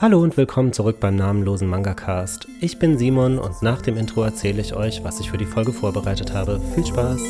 Hallo 0.00 0.22
und 0.22 0.36
willkommen 0.36 0.72
zurück 0.72 1.00
beim 1.00 1.16
namenlosen 1.16 1.66
Manga-Cast. 1.66 2.46
Ich 2.60 2.78
bin 2.78 2.98
Simon 2.98 3.36
und 3.36 3.62
nach 3.62 3.82
dem 3.82 3.96
Intro 3.96 4.22
erzähle 4.22 4.60
ich 4.60 4.76
euch, 4.76 5.02
was 5.02 5.18
ich 5.18 5.28
für 5.28 5.38
die 5.38 5.44
Folge 5.44 5.72
vorbereitet 5.72 6.32
habe. 6.32 6.60
Viel 6.76 6.86
Spaß! 6.86 7.20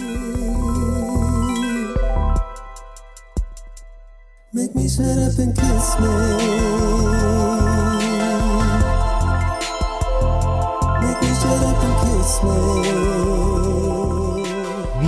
Make 4.52 4.74
me 4.74 4.86
shut 4.86 5.06
up 5.06 5.38
and 5.38 5.56
kiss 5.56 5.98
me. 5.98 6.08
Make 11.00 11.20
me 11.22 11.34
shut 11.40 11.62
up 11.64 11.82
and 11.82 11.96
kiss 12.02 12.42
me. 12.42 12.58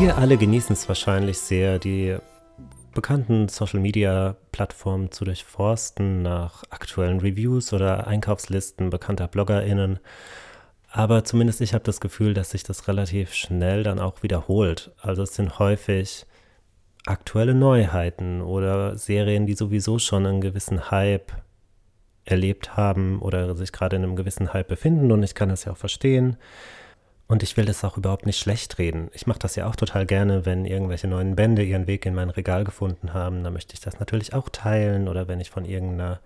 Wir 0.01 0.17
alle 0.17 0.39
genießen 0.39 0.73
es 0.73 0.89
wahrscheinlich 0.89 1.39
sehr, 1.39 1.79
die 1.79 2.17
bekannten 2.93 3.49
Social-Media-Plattformen 3.49 5.11
zu 5.11 5.25
durchforsten 5.25 6.23
nach 6.23 6.65
aktuellen 6.71 7.21
Reviews 7.21 7.73
oder 7.73 8.07
Einkaufslisten 8.07 8.91
bekannter 8.91 9.29
BloggerInnen. 9.29 10.01
Aber 10.91 11.25
zumindest 11.25 11.61
ich 11.61 11.73
habe 11.73 11.85
das 11.85 12.01
Gefühl, 12.01 12.35
dass 12.35 12.51
sich 12.51 12.65
das 12.65 12.89
relativ 12.89 13.33
schnell 13.33 13.85
dann 13.85 14.01
auch 14.01 14.23
wiederholt. 14.23 14.91
Also 15.01 15.23
es 15.23 15.35
sind 15.35 15.59
häufig 15.59 16.27
aktuelle 17.07 17.55
Neuheiten 17.55 18.43
oder 18.43 18.97
Serien, 18.97 19.47
die 19.47 19.55
sowieso 19.55 19.99
schon 19.99 20.27
einen 20.27 20.41
gewissen 20.41 20.91
Hype 20.91 21.33
erlebt 22.25 22.77
haben 22.77 23.21
oder 23.21 23.55
sich 23.55 23.73
gerade 23.73 23.97
in 23.97 24.03
einem 24.03 24.17
gewissen 24.17 24.53
Hype 24.53 24.69
befinden. 24.69 25.13
Und 25.13 25.23
ich 25.23 25.35
kann 25.35 25.49
das 25.49 25.65
ja 25.65 25.73
auch 25.73 25.77
verstehen. 25.77 26.37
Und 27.31 27.45
ich 27.45 27.57
will 27.57 27.65
das 27.65 27.85
auch 27.85 27.97
überhaupt 27.97 28.27
nicht 28.27 28.41
schlecht 28.41 28.79
reden. 28.79 29.09
Ich 29.13 29.29
mache 29.29 29.39
das 29.39 29.55
ja 29.55 29.69
auch 29.69 29.77
total 29.77 30.05
gerne, 30.05 30.47
wenn 30.47 30.65
irgendwelche 30.65 31.07
neuen 31.07 31.37
Bände 31.37 31.63
ihren 31.63 31.87
Weg 31.87 32.05
in 32.05 32.13
mein 32.13 32.29
Regal 32.29 32.65
gefunden 32.65 33.15
haben. 33.15 33.45
Dann 33.45 33.53
möchte 33.53 33.73
ich 33.73 33.79
das 33.79 34.01
natürlich 34.01 34.35
auch 34.35 34.49
teilen. 34.49 35.07
Oder 35.07 35.29
wenn 35.29 35.39
ich 35.39 35.49
von 35.49 35.65
irgendeiner, 35.65 36.19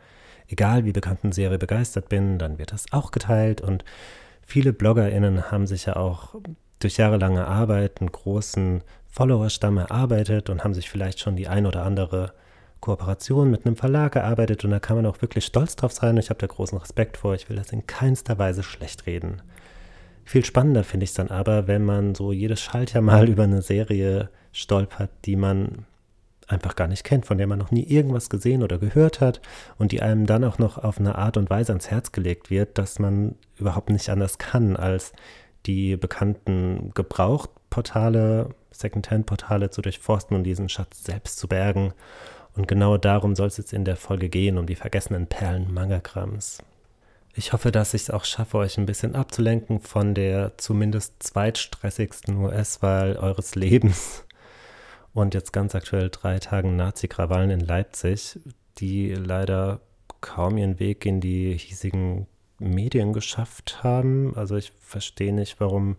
egal 0.48 0.86
wie 0.86 0.92
bekannten 0.92 1.30
Serie 1.30 1.58
begeistert 1.58 2.08
bin, 2.08 2.38
dann 2.38 2.56
wird 2.56 2.72
das 2.72 2.86
auch 2.90 3.10
geteilt. 3.10 3.60
Und 3.60 3.84
viele 4.47 4.72
BloggerInnen 4.72 5.50
haben 5.50 5.66
sich 5.66 5.84
ja 5.84 5.97
auch 5.97 6.36
durch 6.78 6.97
jahrelange 6.97 7.47
Arbeit 7.47 8.00
einen 8.00 8.10
großen 8.10 8.82
Followerstamm 9.10 9.77
erarbeitet 9.77 10.48
und 10.48 10.64
haben 10.64 10.72
sich 10.72 10.88
vielleicht 10.88 11.20
schon 11.20 11.36
die 11.36 11.48
ein 11.48 11.66
oder 11.66 11.82
andere 11.82 12.32
Kooperation 12.80 13.50
mit 13.50 13.66
einem 13.66 13.77
Verlag 13.77 14.16
erarbeitet. 14.16 14.64
Und 14.64 14.70
da 14.70 14.80
kann 14.80 14.97
man 14.97 15.05
auch 15.05 15.20
wirklich 15.20 15.44
stolz 15.44 15.77
drauf 15.77 15.92
sein. 15.92 16.16
Ich 16.16 16.30
habe 16.30 16.41
da 16.41 16.47
großen 16.47 16.78
Respekt 16.78 17.19
vor. 17.19 17.34
Ich 17.34 17.50
will 17.50 17.56
das 17.56 17.72
in 17.72 17.86
keinster 17.86 18.38
Weise 18.38 18.62
schlecht 18.62 19.05
reden. 19.05 19.42
Viel 20.25 20.44
spannender 20.44 20.84
finde 20.84 21.05
ich 21.05 21.11
es 21.11 21.14
dann 21.14 21.28
aber, 21.28 21.67
wenn 21.67 21.84
man 21.84 22.14
so 22.14 22.33
jedes 22.33 22.61
Schaltjahr 22.61 23.03
mal 23.03 23.28
über 23.30 23.44
eine 23.44 23.62
Serie 23.62 24.31
stolpert, 24.53 25.11
die 25.25 25.36
man 25.36 25.86
einfach 26.47 26.77
gar 26.77 26.89
nicht 26.89 27.05
kennt, 27.05 27.27
von 27.27 27.39
der 27.39 27.47
man 27.47 27.58
noch 27.58 27.70
nie 27.70 27.84
irgendwas 27.84 28.28
gesehen 28.28 28.62
oder 28.62 28.78
gehört 28.78 29.20
hat 29.20 29.41
und 29.78 29.92
die 29.92 30.03
einem 30.03 30.27
dann 30.27 30.44
auch 30.44 30.58
noch 30.58 30.78
auf 30.78 30.98
eine 30.98 31.16
Art 31.16 31.36
und 31.36 31.50
Weise 31.50 31.72
ans 31.72 31.91
Herz 31.91 32.12
gelegt 32.12 32.50
wird, 32.50 32.78
dass 32.78 32.98
man 32.98 33.36
überhaupt 33.56 33.91
nicht 33.91 34.08
anders 34.11 34.39
kann, 34.39 34.77
als 34.77 35.12
die 35.66 35.97
bekannten 35.97 36.91
Gebrauchtportale, 36.94 38.50
Secondhand-Portale 38.70 39.70
zu 39.70 39.83
durchforsten 39.83 40.36
und 40.36 40.44
diesen 40.44 40.69
Schatz 40.69 41.05
selbst 41.05 41.38
zu 41.38 41.48
bergen. 41.48 41.94
Und 42.55 42.69
genau 42.69 42.98
darum 42.98 43.34
soll 43.34 43.48
es 43.48 43.56
jetzt 43.56 43.72
in 43.72 43.84
der 43.84 43.97
Folge 43.97 44.28
gehen, 44.28 44.59
um 44.59 44.66
die 44.66 44.77
vergessenen 44.77 45.27
Perlen 45.27 45.72
Mangagrams. 45.72 46.59
Ich 47.36 47.52
hoffe, 47.52 47.72
dass 47.72 47.94
ich 47.94 48.02
es 48.02 48.10
auch 48.10 48.24
schaffe, 48.24 48.58
euch 48.58 48.78
ein 48.78 48.86
bisschen 48.86 49.16
abzulenken 49.16 49.80
von 49.80 50.14
der 50.14 50.56
zumindest 50.56 51.20
zweitstressigsten 51.20 52.36
US-Wahl 52.36 53.16
eures 53.16 53.56
Lebens. 53.56 54.24
Und 55.12 55.34
jetzt 55.34 55.52
ganz 55.52 55.74
aktuell 55.74 56.10
drei 56.10 56.38
Tagen 56.38 56.76
Nazi-Krawallen 56.76 57.50
in 57.50 57.60
Leipzig, 57.60 58.38
die 58.78 59.14
leider 59.14 59.80
kaum 60.20 60.58
ihren 60.58 60.78
Weg 60.78 61.06
in 61.06 61.20
die 61.20 61.58
hiesigen 61.58 62.28
Medien 62.60 63.12
geschafft 63.12 63.82
haben. 63.82 64.36
Also 64.36 64.56
ich 64.56 64.72
verstehe 64.80 65.32
nicht, 65.32 65.58
warum 65.58 65.96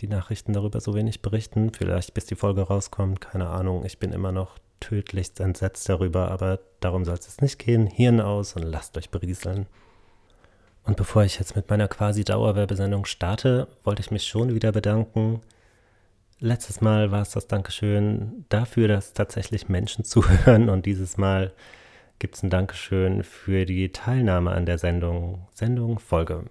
die 0.00 0.08
Nachrichten 0.08 0.54
darüber 0.54 0.80
so 0.80 0.94
wenig 0.94 1.20
berichten. 1.20 1.70
Vielleicht 1.72 2.14
bis 2.14 2.24
die 2.24 2.34
Folge 2.34 2.62
rauskommt, 2.62 3.20
keine 3.20 3.48
Ahnung. 3.48 3.84
Ich 3.84 3.98
bin 3.98 4.10
immer 4.10 4.32
noch 4.32 4.58
tödlichst 4.80 5.38
entsetzt 5.40 5.86
darüber, 5.88 6.30
aber 6.30 6.60
darum 6.80 7.04
soll 7.04 7.14
es 7.14 7.26
jetzt 7.26 7.42
nicht 7.42 7.58
gehen. 7.58 7.86
Hirn 7.86 8.20
aus 8.22 8.56
und 8.56 8.62
lasst 8.62 8.96
euch 8.96 9.10
berieseln. 9.10 9.66
Und 10.86 10.96
bevor 10.96 11.24
ich 11.24 11.38
jetzt 11.38 11.56
mit 11.56 11.68
meiner 11.68 11.88
quasi 11.88 12.24
Dauerwerbesendung 12.24 13.04
starte, 13.06 13.66
wollte 13.82 14.00
ich 14.00 14.12
mich 14.12 14.24
schon 14.24 14.54
wieder 14.54 14.70
bedanken. 14.70 15.42
Letztes 16.38 16.80
Mal 16.80 17.10
war 17.10 17.22
es 17.22 17.30
das 17.30 17.48
Dankeschön 17.48 18.44
dafür, 18.48 18.86
dass 18.86 19.12
tatsächlich 19.12 19.68
Menschen 19.68 20.04
zuhören 20.06 20.68
und 20.68 20.86
dieses 20.86 21.16
Mal 21.16 21.52
gibt 22.18 22.36
es 22.36 22.42
ein 22.42 22.50
Dankeschön 22.50 23.24
für 23.24 23.66
die 23.66 23.90
Teilnahme 23.90 24.52
an 24.52 24.64
der 24.64 24.78
Sendung, 24.78 25.46
Sendung, 25.52 25.98
Folge. 25.98 26.44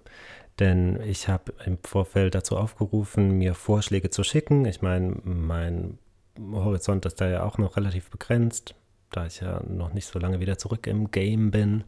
Denn 0.58 1.00
ich 1.02 1.28
habe 1.28 1.52
im 1.64 1.78
Vorfeld 1.82 2.34
dazu 2.34 2.56
aufgerufen, 2.56 3.32
mir 3.38 3.54
Vorschläge 3.54 4.10
zu 4.10 4.22
schicken. 4.22 4.64
Ich 4.64 4.80
meine, 4.80 5.16
mein 5.24 5.98
Horizont 6.38 7.04
ist 7.06 7.20
da 7.20 7.28
ja 7.28 7.42
auch 7.42 7.58
noch 7.58 7.76
relativ 7.76 8.10
begrenzt, 8.10 8.74
da 9.10 9.26
ich 9.26 9.40
ja 9.40 9.62
noch 9.66 9.92
nicht 9.92 10.06
so 10.06 10.18
lange 10.18 10.40
wieder 10.40 10.58
zurück 10.58 10.86
im 10.86 11.10
Game 11.10 11.50
bin. 11.50 11.84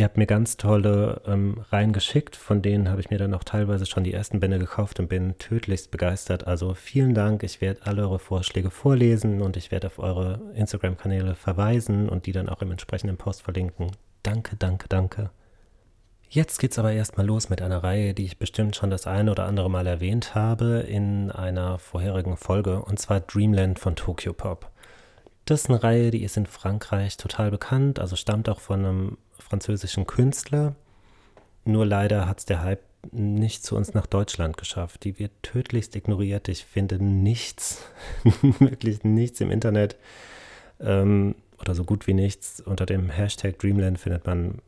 Ihr 0.00 0.04
habt 0.04 0.16
mir 0.16 0.24
ganz 0.24 0.56
tolle 0.56 1.20
ähm, 1.26 1.58
Reihen 1.70 1.92
geschickt, 1.92 2.34
von 2.34 2.62
denen 2.62 2.88
habe 2.88 3.02
ich 3.02 3.10
mir 3.10 3.18
dann 3.18 3.34
auch 3.34 3.44
teilweise 3.44 3.84
schon 3.84 4.02
die 4.02 4.14
ersten 4.14 4.40
Bände 4.40 4.58
gekauft 4.58 4.98
und 4.98 5.08
bin 5.08 5.36
tödlichst 5.36 5.90
begeistert. 5.90 6.46
Also 6.46 6.72
vielen 6.72 7.12
Dank, 7.12 7.42
ich 7.42 7.60
werde 7.60 7.82
alle 7.84 8.04
eure 8.04 8.18
Vorschläge 8.18 8.70
vorlesen 8.70 9.42
und 9.42 9.58
ich 9.58 9.70
werde 9.70 9.88
auf 9.88 9.98
eure 9.98 10.40
Instagram-Kanäle 10.54 11.34
verweisen 11.34 12.08
und 12.08 12.24
die 12.24 12.32
dann 12.32 12.48
auch 12.48 12.62
im 12.62 12.70
entsprechenden 12.70 13.18
Post 13.18 13.42
verlinken. 13.42 13.90
Danke, 14.22 14.56
danke, 14.56 14.88
danke. 14.88 15.28
Jetzt 16.30 16.60
geht's 16.60 16.78
aber 16.78 16.92
erstmal 16.92 17.26
los 17.26 17.50
mit 17.50 17.60
einer 17.60 17.84
Reihe, 17.84 18.14
die 18.14 18.24
ich 18.24 18.38
bestimmt 18.38 18.76
schon 18.76 18.88
das 18.88 19.06
eine 19.06 19.30
oder 19.30 19.44
andere 19.44 19.68
Mal 19.68 19.86
erwähnt 19.86 20.34
habe 20.34 20.78
in 20.78 21.30
einer 21.30 21.78
vorherigen 21.78 22.38
Folge, 22.38 22.80
und 22.80 22.98
zwar 22.98 23.20
Dreamland 23.20 23.78
von 23.78 23.96
Tokyo 23.96 24.32
Pop. 24.32 24.70
Das 25.44 25.62
ist 25.62 25.68
eine 25.68 25.82
Reihe, 25.82 26.10
die 26.10 26.22
ist 26.22 26.38
in 26.38 26.46
Frankreich 26.46 27.18
total 27.18 27.50
bekannt, 27.50 27.98
also 27.98 28.16
stammt 28.16 28.48
auch 28.48 28.60
von 28.60 28.86
einem 28.86 29.18
französischen 29.50 30.06
Künstler. 30.06 30.76
Nur 31.64 31.84
leider 31.84 32.26
hat 32.26 32.38
es 32.38 32.44
der 32.44 32.62
Hype 32.62 32.84
nicht 33.10 33.64
zu 33.64 33.76
uns 33.76 33.94
nach 33.94 34.06
Deutschland 34.06 34.56
geschafft. 34.56 35.04
Die 35.04 35.18
wird 35.18 35.32
tödlichst 35.42 35.96
ignoriert. 35.96 36.48
Ich 36.48 36.64
finde 36.64 37.02
nichts, 37.02 37.82
wirklich 38.60 39.02
nichts 39.02 39.40
im 39.40 39.50
Internet 39.50 39.96
ähm, 40.78 41.34
oder 41.58 41.74
so 41.74 41.82
gut 41.82 42.06
wie 42.06 42.14
nichts. 42.14 42.60
Unter 42.60 42.86
dem 42.86 43.10
Hashtag 43.10 43.58
Dreamland 43.58 43.98
findet 43.98 44.24
man 44.24 44.62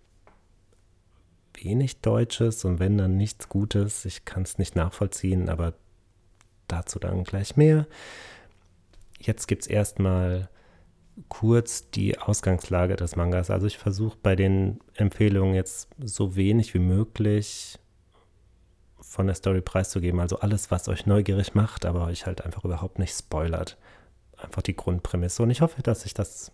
wenig 1.55 2.01
Deutsches 2.01 2.65
und 2.65 2.81
wenn 2.81 2.99
dann 2.99 3.17
nichts 3.17 3.49
Gutes. 3.49 4.05
Ich 4.05 4.25
kann 4.25 4.43
es 4.43 4.59
nicht 4.59 4.75
nachvollziehen, 4.75 5.49
aber 5.49 5.75
dazu 6.67 6.99
dann 6.99 7.23
gleich 7.23 7.57
mehr. 7.57 7.87
Jetzt 9.21 9.47
gibt 9.47 9.63
es 9.63 9.69
erstmal 9.69 10.49
kurz 11.29 11.91
die 11.91 12.19
Ausgangslage 12.19 12.97
des 12.97 13.17
Mangas. 13.17 13.51
Also 13.51 13.67
ich 13.67 13.79
versuche 13.79 14.17
bei 14.23 14.37
den 14.37 14.81
Empfehlungen 14.95 15.55
jetzt 15.55 15.89
so 16.03 16.37
wenig 16.37 16.75
wie 16.75 16.79
möglich 16.79 17.79
von 19.01 19.27
der 19.27 19.35
Story 19.35 19.61
preiszugeben. 19.61 20.21
Also 20.21 20.39
alles, 20.39 20.71
was 20.71 20.89
euch 20.89 21.07
neugierig 21.07 21.55
macht, 21.55 21.85
aber 21.85 22.07
euch 22.07 22.27
halt 22.27 22.45
einfach 22.45 22.65
überhaupt 22.65 22.99
nicht 22.99 23.15
spoilert. 23.15 23.77
Einfach 24.37 24.63
die 24.63 24.75
Grundprämisse. 24.77 25.43
Und 25.43 25.51
ich 25.51 25.61
hoffe, 25.61 25.83
dass 25.83 26.07
ich 26.07 26.15
das 26.15 26.53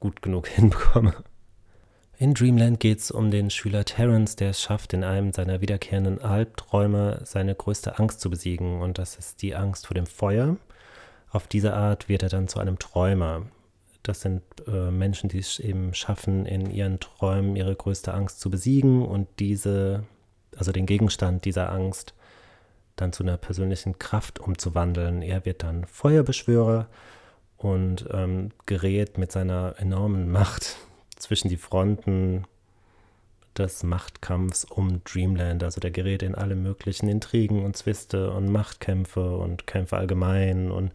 gut 0.00 0.22
genug 0.22 0.46
hinbekomme. 0.48 1.14
In 2.16 2.34
Dreamland 2.34 2.80
geht 2.80 2.98
es 2.98 3.12
um 3.12 3.30
den 3.30 3.48
Schüler 3.48 3.84
Terence, 3.84 4.34
der 4.34 4.50
es 4.50 4.60
schafft, 4.60 4.92
in 4.92 5.04
einem 5.04 5.32
seiner 5.32 5.60
wiederkehrenden 5.60 6.20
Albträume 6.20 7.20
seine 7.24 7.54
größte 7.54 7.98
Angst 7.98 8.20
zu 8.20 8.28
besiegen. 8.28 8.80
Und 8.80 8.98
das 8.98 9.16
ist 9.16 9.42
die 9.42 9.54
Angst 9.54 9.86
vor 9.86 9.94
dem 9.94 10.06
Feuer. 10.06 10.56
Auf 11.30 11.46
diese 11.46 11.74
Art 11.74 12.08
wird 12.08 12.22
er 12.22 12.28
dann 12.28 12.48
zu 12.48 12.58
einem 12.58 12.78
Träumer. 12.78 13.42
Das 14.02 14.20
sind 14.20 14.42
äh, 14.66 14.90
Menschen, 14.90 15.28
die 15.28 15.38
es 15.38 15.58
eben 15.58 15.92
schaffen, 15.94 16.46
in 16.46 16.70
ihren 16.70 17.00
Träumen 17.00 17.56
ihre 17.56 17.74
größte 17.74 18.14
Angst 18.14 18.40
zu 18.40 18.50
besiegen 18.50 19.04
und 19.04 19.28
diese, 19.38 20.04
also 20.56 20.72
den 20.72 20.86
Gegenstand 20.86 21.44
dieser 21.44 21.70
Angst, 21.70 22.14
dann 22.96 23.12
zu 23.12 23.22
einer 23.22 23.36
persönlichen 23.36 23.98
Kraft 23.98 24.38
umzuwandeln. 24.38 25.22
Er 25.22 25.44
wird 25.44 25.62
dann 25.62 25.84
Feuerbeschwörer 25.84 26.88
und 27.56 28.06
ähm, 28.12 28.50
gerät 28.66 29.18
mit 29.18 29.32
seiner 29.32 29.74
enormen 29.78 30.30
Macht 30.30 30.76
zwischen 31.16 31.48
die 31.48 31.56
Fronten 31.56 32.44
des 33.58 33.82
Machtkampfs 33.82 34.64
um 34.64 35.02
Dreamland. 35.04 35.64
Also 35.64 35.80
der 35.80 35.90
gerät 35.90 36.22
in 36.22 36.34
alle 36.34 36.54
möglichen 36.54 37.08
Intrigen 37.08 37.64
und 37.64 37.76
Zwiste 37.76 38.30
und 38.30 38.50
Machtkämpfe 38.50 39.36
und 39.36 39.66
Kämpfe 39.66 39.96
allgemein 39.96 40.70
und 40.70 40.92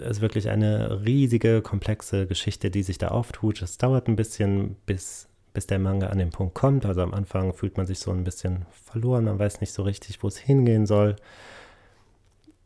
ist 0.00 0.20
wirklich 0.20 0.48
eine 0.48 1.04
riesige, 1.04 1.62
komplexe 1.62 2.26
Geschichte, 2.26 2.70
die 2.70 2.82
sich 2.82 2.98
da 2.98 3.08
auftut. 3.08 3.62
Es 3.62 3.78
dauert 3.78 4.08
ein 4.08 4.16
bisschen, 4.16 4.76
bis, 4.86 5.28
bis 5.52 5.66
der 5.66 5.78
Manga 5.78 6.08
an 6.08 6.18
den 6.18 6.30
Punkt 6.30 6.54
kommt. 6.54 6.86
Also 6.86 7.02
am 7.02 7.14
Anfang 7.14 7.52
fühlt 7.52 7.76
man 7.76 7.86
sich 7.86 7.98
so 7.98 8.10
ein 8.10 8.24
bisschen 8.24 8.66
verloren, 8.70 9.24
man 9.24 9.38
weiß 9.38 9.60
nicht 9.60 9.72
so 9.72 9.82
richtig, 9.82 10.22
wo 10.22 10.28
es 10.28 10.38
hingehen 10.38 10.86
soll. 10.86 11.16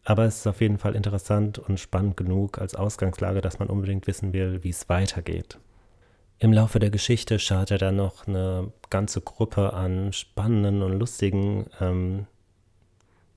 Aber 0.05 0.25
es 0.25 0.37
ist 0.37 0.47
auf 0.47 0.61
jeden 0.61 0.79
Fall 0.79 0.95
interessant 0.95 1.59
und 1.59 1.81
spannend 1.81 2.17
genug 2.17 2.59
als 2.59 2.75
Ausgangslage, 2.75 3.41
dass 3.41 3.59
man 3.59 3.69
unbedingt 3.69 4.07
wissen 4.07 4.33
will, 4.33 4.63
wie 4.63 4.71
es 4.71 4.89
weitergeht. 4.89 5.59
Im 6.39 6.53
Laufe 6.53 6.79
der 6.79 6.91
Geschichte 6.91 7.39
schart 7.39 7.71
er 7.71 7.79
dann 7.79 7.97
noch 7.97 8.27
eine 8.27 8.73
ganze 8.91 9.21
Gruppe 9.23 9.73
an 9.73 10.13
spannenden 10.13 10.83
und 10.83 10.99
lustigen 10.99 11.67
ähm, 11.81 12.27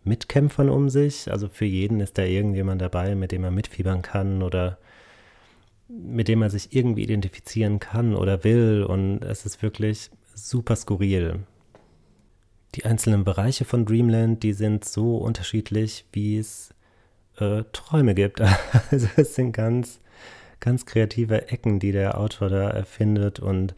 Mitkämpfern 0.08 0.70
um 0.70 0.90
sich. 0.90 1.32
Also 1.32 1.50
für 1.50 1.66
jeden 1.66 2.00
ist 2.00 2.18
da 2.18 2.24
irgendjemand 2.24 2.82
dabei, 2.82 3.16
mit 3.16 3.32
dem 3.32 3.44
er 3.44 3.52
mitfiebern 3.52 4.02
kann 4.02 4.42
oder 4.42 4.78
mit 5.88 6.28
dem 6.28 6.42
er 6.42 6.50
sich 6.50 6.76
irgendwie 6.76 7.04
identifizieren 7.04 7.80
kann 7.80 8.16
oder 8.16 8.44
will. 8.44 8.84
Und 8.84 9.24
es 9.24 9.46
ist 9.46 9.62
wirklich 9.62 10.10
super 10.34 10.76
skurril. 10.76 11.40
Die 12.76 12.86
einzelnen 12.86 13.24
Bereiche 13.24 13.66
von 13.66 13.86
Dreamland, 13.86 14.44
die 14.44 14.54
sind 14.54 14.86
so 14.86 15.18
unterschiedlich, 15.18 16.06
wie 16.12 16.38
es 16.38 16.74
äh, 17.38 17.64
Träume 17.72 18.16
gibt. 18.16 18.42
Also 18.92 19.08
es 19.16 19.36
sind 19.36 19.52
ganz, 19.54 20.00
ganz 20.60 20.86
kreative 20.86 21.50
Ecken, 21.50 21.80
die 21.80 21.92
der 21.92 22.20
Autor 22.20 22.50
da 22.50 22.70
erfindet 22.70 23.40
und 23.40 23.76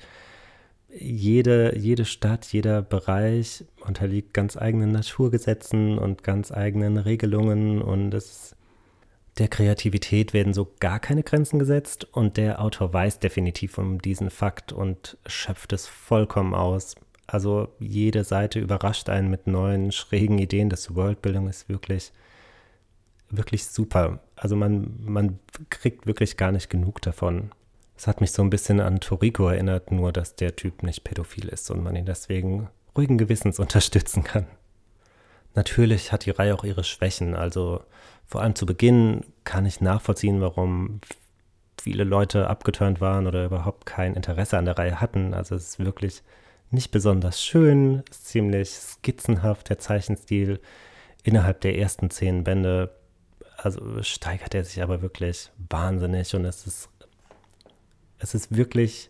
jede, 0.92 1.78
jede 1.78 2.06
Stadt, 2.06 2.46
jeder 2.52 2.82
Bereich 2.82 3.66
unterliegt 3.86 4.34
ganz 4.34 4.58
eigenen 4.58 4.92
Naturgesetzen 4.92 5.98
und 5.98 6.24
ganz 6.24 6.52
eigenen 6.52 6.98
Regelungen 6.98 7.82
und 7.82 8.14
es, 8.14 8.56
der 9.38 9.48
Kreativität 9.48 10.34
werden 10.34 10.54
so 10.54 10.74
gar 10.80 11.00
keine 11.00 11.24
Grenzen 11.24 11.60
gesetzt 11.60 12.08
und 12.12 12.38
der 12.38 12.62
Autor 12.62 12.92
weiß 12.92 13.20
definitiv 13.20 13.78
um 13.78 14.02
diesen 14.02 14.30
Fakt 14.30 14.72
und 14.74 15.18
schöpft 15.26 15.74
es 15.74 15.88
vollkommen 15.88 16.54
aus. 16.54 16.96
Also 17.28 17.70
jede 17.80 18.24
Seite 18.24 18.60
überrascht 18.60 19.08
einen 19.08 19.30
mit 19.30 19.46
neuen, 19.46 19.92
schrägen 19.92 20.40
Ideen. 20.40 20.70
Das 20.70 20.96
Worldbildung 20.96 21.48
ist 21.48 21.70
wirklich, 21.70 22.12
wirklich 23.30 23.66
super. 23.66 24.20
Also 24.36 24.56
man, 24.56 24.98
man 25.00 25.40
kriegt 25.70 26.08
wirklich 26.08 26.38
gar 26.38 26.52
nicht 26.52 26.72
genug 26.72 27.02
davon. 27.04 27.52
Es 28.00 28.08
hat 28.08 28.22
mich 28.22 28.32
so 28.32 28.42
ein 28.42 28.50
bisschen 28.50 28.80
an 28.80 29.02
Toriko 29.02 29.50
erinnert, 29.50 29.92
nur 29.92 30.14
dass 30.14 30.38
der 30.38 30.56
Typ 30.56 30.84
nicht 30.84 31.04
pädophil 31.04 31.50
ist 31.50 31.70
und 31.70 31.84
man 31.84 31.98
ihn 31.98 32.06
deswegen 32.06 32.70
ruhigen 32.96 33.18
Gewissens 33.18 33.60
unterstützen 33.60 34.24
kann. 34.24 34.48
Natürlich 35.54 36.14
hat 36.14 36.26
die 36.26 36.32
Reihe 36.32 36.56
auch 36.56 36.64
ihre 36.64 36.86
Schwächen. 36.86 37.36
Also 37.36 37.84
vor 38.26 38.42
allem 38.42 38.56
zu 38.56 38.66
Beginn 38.66 39.26
kann 39.44 39.66
ich 39.66 39.82
nachvollziehen, 39.82 40.40
warum 40.40 41.02
viele 41.82 42.06
Leute 42.06 42.48
abgeturnt 42.48 43.02
waren 43.02 43.28
oder 43.28 43.44
überhaupt 43.44 43.86
kein 43.86 44.16
Interesse 44.16 44.58
an 44.58 44.64
der 44.64 44.78
Reihe 44.78 45.02
hatten. 45.02 45.34
Also 45.34 45.56
es 45.56 45.72
ist 45.72 45.80
wirklich 45.80 46.24
nicht 46.72 46.92
besonders 46.92 47.44
schön, 47.44 48.04
ziemlich 48.12 48.70
skizzenhaft 48.70 49.68
der 49.68 49.80
Zeichenstil. 49.80 50.62
Innerhalb 51.24 51.60
der 51.60 51.78
ersten 51.78 52.10
zehn 52.10 52.46
Bände, 52.46 52.96
also 53.58 54.02
steigert 54.04 54.56
er 54.56 54.64
sich 54.64 54.82
aber 54.82 55.02
wirklich 55.02 55.52
wahnsinnig 55.68 56.34
und 56.34 56.46
es 56.46 56.66
ist 56.66 56.90
es 58.20 58.34
ist 58.34 58.56
wirklich 58.56 59.10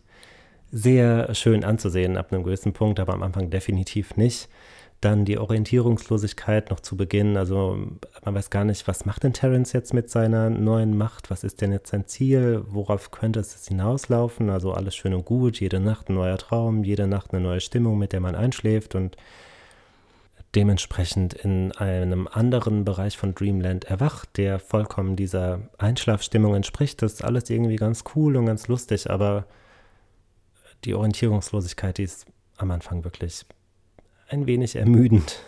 sehr 0.71 1.33
schön 1.33 1.63
anzusehen 1.63 2.17
ab 2.17 2.31
einem 2.31 2.43
gewissen 2.43 2.73
Punkt, 2.73 2.99
aber 2.99 3.13
am 3.13 3.23
Anfang 3.23 3.49
definitiv 3.49 4.15
nicht. 4.17 4.49
Dann 5.01 5.23
die 5.23 5.37
Orientierungslosigkeit 5.37 6.69
noch 6.69 6.81
zu 6.81 6.97
Beginn. 6.97 7.37
Also 7.37 7.77
man 8.23 8.35
weiß 8.35 8.49
gar 8.49 8.65
nicht, 8.65 8.87
was 8.87 9.05
macht 9.05 9.23
denn 9.23 9.33
Terence 9.33 9.71
jetzt 9.71 9.93
mit 9.93 10.09
seiner 10.09 10.49
neuen 10.49 10.97
Macht? 10.97 11.31
Was 11.31 11.45
ist 11.45 11.61
denn 11.61 11.71
jetzt 11.71 11.89
sein 11.89 12.05
Ziel? 12.05 12.63
Worauf 12.67 13.09
könnte 13.09 13.39
es 13.39 13.65
hinauslaufen? 13.65 14.49
Also 14.49 14.73
alles 14.73 14.95
schön 14.95 15.13
und 15.13 15.25
gut, 15.25 15.59
jede 15.59 15.79
Nacht 15.79 16.09
ein 16.09 16.15
neuer 16.15 16.37
Traum, 16.37 16.83
jede 16.83 17.07
Nacht 17.07 17.33
eine 17.33 17.41
neue 17.41 17.61
Stimmung, 17.61 17.97
mit 17.97 18.11
der 18.11 18.19
man 18.19 18.35
einschläft 18.35 18.93
und 18.93 19.15
dementsprechend 20.55 21.33
in 21.33 21.71
einem 21.73 22.27
anderen 22.27 22.83
Bereich 22.83 23.17
von 23.17 23.35
Dreamland 23.35 23.85
erwacht, 23.85 24.37
der 24.37 24.59
vollkommen 24.59 25.15
dieser 25.15 25.61
Einschlafstimmung 25.77 26.55
entspricht. 26.55 27.01
Das 27.01 27.13
ist 27.13 27.23
alles 27.23 27.49
irgendwie 27.49 27.75
ganz 27.75 28.03
cool 28.15 28.35
und 28.35 28.47
ganz 28.47 28.67
lustig, 28.67 29.09
aber 29.09 29.45
die 30.85 30.93
Orientierungslosigkeit, 30.93 31.97
die 31.97 32.03
ist 32.03 32.25
am 32.57 32.71
Anfang 32.71 33.03
wirklich 33.03 33.45
ein 34.27 34.47
wenig 34.47 34.75
ermüdend. 34.75 35.39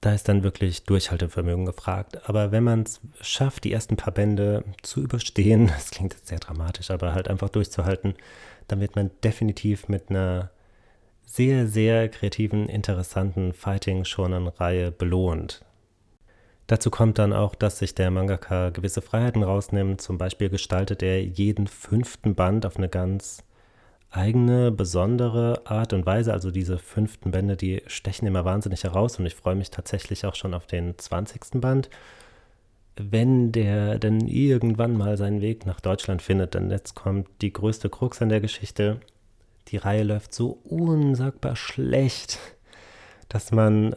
Da 0.00 0.12
ist 0.12 0.28
dann 0.28 0.42
wirklich 0.42 0.84
Durchhaltevermögen 0.84 1.64
gefragt. 1.64 2.28
Aber 2.28 2.50
wenn 2.50 2.64
man 2.64 2.82
es 2.82 3.00
schafft, 3.20 3.64
die 3.64 3.72
ersten 3.72 3.96
paar 3.96 4.12
Bände 4.12 4.64
zu 4.82 5.00
überstehen, 5.00 5.66
das 5.74 5.90
klingt 5.90 6.14
jetzt 6.14 6.28
sehr 6.28 6.40
dramatisch, 6.40 6.90
aber 6.90 7.14
halt 7.14 7.28
einfach 7.28 7.50
durchzuhalten, 7.50 8.14
dann 8.68 8.80
wird 8.80 8.96
man 8.96 9.10
definitiv 9.22 9.88
mit 9.88 10.10
einer 10.10 10.50
sehr, 11.24 11.66
sehr 11.66 12.08
kreativen, 12.08 12.68
interessanten 12.68 13.52
Fighting-Shonen-Reihe 13.52 14.90
belohnt. 14.90 15.64
Dazu 16.66 16.90
kommt 16.90 17.18
dann 17.18 17.32
auch, 17.32 17.54
dass 17.54 17.78
sich 17.78 17.94
der 17.94 18.10
Mangaka 18.10 18.70
gewisse 18.70 19.02
Freiheiten 19.02 19.42
rausnimmt. 19.42 20.00
Zum 20.00 20.18
Beispiel 20.18 20.48
gestaltet 20.48 21.02
er 21.02 21.22
jeden 21.22 21.66
fünften 21.66 22.34
Band 22.34 22.64
auf 22.64 22.76
eine 22.76 22.88
ganz 22.88 23.44
eigene, 24.10 24.70
besondere 24.70 25.62
Art 25.64 25.92
und 25.92 26.06
Weise. 26.06 26.32
Also 26.32 26.50
diese 26.50 26.78
fünften 26.78 27.30
Bände, 27.30 27.56
die 27.56 27.82
stechen 27.86 28.26
immer 28.28 28.44
wahnsinnig 28.44 28.84
heraus 28.84 29.18
und 29.18 29.26
ich 29.26 29.34
freue 29.34 29.54
mich 29.54 29.70
tatsächlich 29.70 30.24
auch 30.24 30.34
schon 30.34 30.54
auf 30.54 30.66
den 30.66 30.96
20. 30.96 31.60
Band. 31.60 31.90
Wenn 32.96 33.52
der 33.52 33.98
denn 33.98 34.26
irgendwann 34.26 34.96
mal 34.96 35.16
seinen 35.16 35.40
Weg 35.40 35.64
nach 35.64 35.80
Deutschland 35.80 36.20
findet, 36.20 36.54
denn 36.54 36.70
jetzt 36.70 36.94
kommt 36.94 37.28
die 37.40 37.52
größte 37.52 37.88
Krux 37.88 38.20
an 38.20 38.28
der 38.28 38.40
Geschichte 38.40 39.00
die 39.68 39.76
Reihe 39.76 40.02
läuft 40.02 40.34
so 40.34 40.58
unsagbar 40.64 41.56
schlecht, 41.56 42.38
dass 43.28 43.52
man 43.52 43.94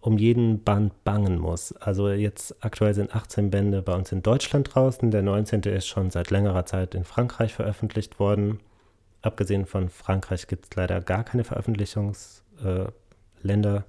um 0.00 0.18
jeden 0.18 0.62
Band 0.62 1.02
bangen 1.02 1.38
muss. 1.38 1.72
Also 1.78 2.10
jetzt 2.10 2.54
aktuell 2.64 2.94
sind 2.94 3.14
18 3.14 3.50
Bände 3.50 3.82
bei 3.82 3.92
uns 3.92 4.12
in 4.12 4.22
Deutschland 4.22 4.72
draußen. 4.72 5.10
Der 5.10 5.22
19. 5.22 5.62
ist 5.62 5.88
schon 5.88 6.10
seit 6.10 6.30
längerer 6.30 6.64
Zeit 6.64 6.94
in 6.94 7.02
Frankreich 7.04 7.54
veröffentlicht 7.54 8.20
worden. 8.20 8.60
Abgesehen 9.22 9.66
von 9.66 9.88
Frankreich 9.88 10.46
gibt 10.46 10.66
es 10.66 10.76
leider 10.76 11.00
gar 11.00 11.24
keine 11.24 11.42
Veröffentlichungsländer. 11.42 12.94
Äh, 13.44 13.82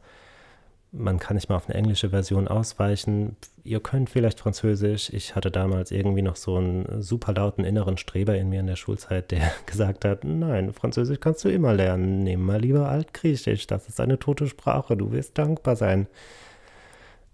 man 0.98 1.20
kann 1.20 1.36
nicht 1.36 1.50
mal 1.50 1.56
auf 1.56 1.70
eine 1.70 1.78
englische 1.78 2.10
Version 2.10 2.48
ausweichen. 2.48 3.36
Ihr 3.64 3.80
könnt 3.80 4.10
vielleicht 4.10 4.40
Französisch. 4.40 5.12
Ich 5.14 5.36
hatte 5.36 5.52
damals 5.52 5.92
irgendwie 5.92 6.22
noch 6.22 6.36
so 6.36 6.58
einen 6.58 7.02
super 7.02 7.34
lauten 7.34 7.64
inneren 7.64 7.98
Streber 7.98 8.36
in 8.36 8.50
mir 8.50 8.60
in 8.60 8.68
der 8.68 8.76
Schulzeit, 8.76 9.32
der 9.32 9.52
gesagt 9.66 10.06
hat, 10.06 10.24
nein, 10.24 10.74
Französisch 10.74 11.20
kannst 11.20 11.46
du 11.46 11.50
immer 11.50 11.74
lernen. 11.74 12.24
Nimm 12.24 12.42
mal 12.42 12.60
lieber 12.60 12.90
Altgriechisch, 12.90 13.68
das 13.68 13.88
ist 13.88 14.00
eine 14.00 14.20
tote 14.20 14.48
Sprache, 14.48 14.98
du 14.98 15.12
wirst 15.12 15.38
dankbar 15.38 15.76
sein. 15.76 16.08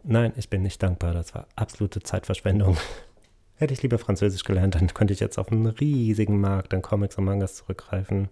Nein, 0.03 0.33
ich 0.35 0.49
bin 0.49 0.63
nicht 0.63 0.83
dankbar, 0.83 1.13
das 1.13 1.33
war 1.33 1.47
absolute 1.55 2.01
Zeitverschwendung. 2.01 2.77
Hätte 3.55 3.73
ich 3.73 3.81
lieber 3.81 3.99
Französisch 3.99 4.43
gelernt, 4.43 4.75
dann 4.75 4.87
könnte 4.87 5.13
ich 5.13 5.19
jetzt 5.19 5.37
auf 5.37 5.51
einen 5.51 5.67
riesigen 5.67 6.41
Markt 6.41 6.73
an 6.73 6.81
Comics 6.81 7.17
und 7.17 7.23
Mangas 7.23 7.55
zurückgreifen. 7.55 8.27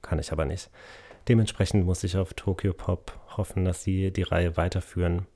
Kann 0.00 0.18
ich 0.18 0.32
aber 0.32 0.44
nicht. 0.44 0.70
Dementsprechend 1.28 1.86
muss 1.86 2.04
ich 2.04 2.16
auf 2.16 2.34
Tokyo 2.34 2.72
Pop 2.72 3.18
hoffen, 3.36 3.64
dass 3.64 3.82
sie 3.82 4.10
die 4.10 4.22
Reihe 4.22 4.56
weiterführen. 4.56 5.26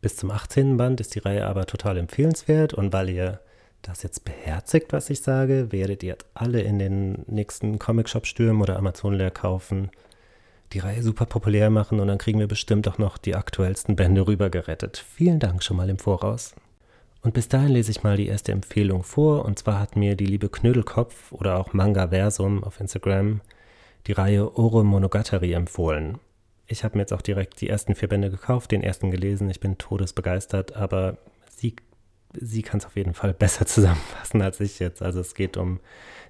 Bis 0.00 0.16
zum 0.16 0.30
18. 0.30 0.76
Band 0.76 1.00
ist 1.00 1.14
die 1.14 1.20
Reihe 1.20 1.46
aber 1.46 1.66
total 1.66 1.96
empfehlenswert 1.96 2.74
und 2.74 2.92
weil 2.92 3.08
ihr 3.08 3.40
das 3.80 4.02
jetzt 4.02 4.24
beherzigt, 4.24 4.92
was 4.92 5.10
ich 5.10 5.22
sage, 5.22 5.72
werdet 5.72 6.02
ihr 6.02 6.16
alle 6.34 6.60
in 6.62 6.78
den 6.78 7.24
nächsten 7.26 7.78
Comic-Shop 7.78 8.26
stürmen 8.26 8.62
oder 8.62 8.76
Amazon 8.76 9.14
leer 9.14 9.30
kaufen, 9.30 9.90
die 10.72 10.78
Reihe 10.78 11.02
super 11.02 11.26
populär 11.26 11.70
machen 11.70 12.00
und 12.00 12.08
dann 12.08 12.18
kriegen 12.18 12.38
wir 12.38 12.48
bestimmt 12.48 12.88
auch 12.88 12.98
noch 12.98 13.18
die 13.18 13.34
aktuellsten 13.34 13.96
Bände 13.96 14.26
rübergerettet. 14.26 15.04
Vielen 15.14 15.38
Dank 15.38 15.62
schon 15.62 15.76
mal 15.76 15.88
im 15.88 15.98
Voraus. 15.98 16.54
Und 17.22 17.32
bis 17.32 17.48
dahin 17.48 17.70
lese 17.70 17.90
ich 17.90 18.02
mal 18.02 18.18
die 18.18 18.26
erste 18.26 18.52
Empfehlung 18.52 19.02
vor 19.02 19.44
und 19.44 19.58
zwar 19.58 19.80
hat 19.80 19.96
mir 19.96 20.16
die 20.16 20.26
liebe 20.26 20.50
Knödelkopf 20.50 21.32
oder 21.32 21.58
auch 21.58 21.72
Manga 21.72 22.08
Versum 22.08 22.62
auf 22.62 22.80
Instagram 22.80 23.40
die 24.06 24.12
Reihe 24.12 24.56
Oro 24.56 24.84
Monogatari 24.84 25.52
empfohlen. 25.52 26.18
Ich 26.66 26.84
habe 26.84 26.96
mir 26.96 27.02
jetzt 27.02 27.12
auch 27.12 27.22
direkt 27.22 27.60
die 27.60 27.68
ersten 27.68 27.94
vier 27.94 28.08
Bände 28.08 28.30
gekauft, 28.30 28.70
den 28.70 28.82
ersten 28.82 29.10
gelesen. 29.10 29.50
Ich 29.50 29.60
bin 29.60 29.78
todesbegeistert, 29.78 30.74
aber 30.76 31.18
sie, 31.50 31.76
sie 32.32 32.62
kann 32.62 32.78
es 32.78 32.86
auf 32.86 32.96
jeden 32.96 33.14
Fall 33.14 33.34
besser 33.38 33.66
zusammenfassen 33.66 34.42
als 34.42 34.60
ich 34.60 34.78
jetzt. 34.78 35.02
Also 35.02 35.20
es 35.20 35.34
geht 35.34 35.56
um 35.56 35.80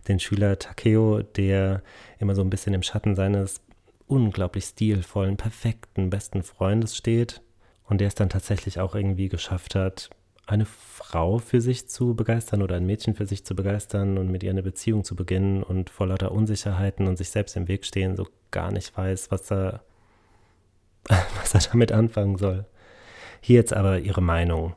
den 0.09 0.21
Schüler 0.21 0.59
Takeo, 0.59 1.23
der 1.23 1.83
immer 2.19 2.35
so 2.35 2.43
ein 2.43 2.51
bisschen 2.51 2.75
im 2.75 2.83
Schatten 2.83 3.15
seines 3.15 3.61
unglaublich 4.07 4.65
stilvollen, 4.65 5.37
perfekten, 5.37 6.11
besten 6.11 6.43
Freundes 6.43 6.97
steht 6.97 7.43
und 7.85 8.01
der 8.01 8.09
es 8.09 8.15
dann 8.15 8.29
tatsächlich 8.29 8.81
auch 8.81 8.95
irgendwie 8.95 9.29
geschafft 9.29 9.75
hat, 9.75 10.11
eine 10.47 10.67
Frau 10.67 11.39
für 11.39 11.61
sich 11.61 11.89
zu 11.89 12.15
begeistern 12.15 12.63
oder 12.63 12.77
ein 12.77 12.87
Mädchen 12.87 13.15
für 13.15 13.27
sich 13.27 13.45
zu 13.45 13.55
begeistern 13.55 14.19
und 14.19 14.31
mit 14.31 14.43
ihr 14.43 14.51
eine 14.51 14.63
Beziehung 14.63 15.05
zu 15.05 15.17
beginnen 15.17 15.63
und 15.63 15.91
vor 15.91 16.07
lauter 16.07 16.33
Unsicherheiten 16.33 17.07
und 17.07 17.17
sich 17.17 17.31
selbst 17.31 17.57
im 17.57 17.69
Weg 17.69 17.85
stehen, 17.85 18.17
so 18.17 18.27
gar 18.51 18.71
nicht 18.71 18.97
weiß, 18.97 19.31
was 19.31 19.51
er, 19.51 19.83
was 21.41 21.55
er 21.55 21.61
damit 21.73 21.93
anfangen 21.93 22.37
soll. 22.37 22.67
Hier 23.41 23.57
jetzt 23.57 23.75
aber 23.75 23.99
ihre 23.99 24.23
Meinung. 24.23 24.75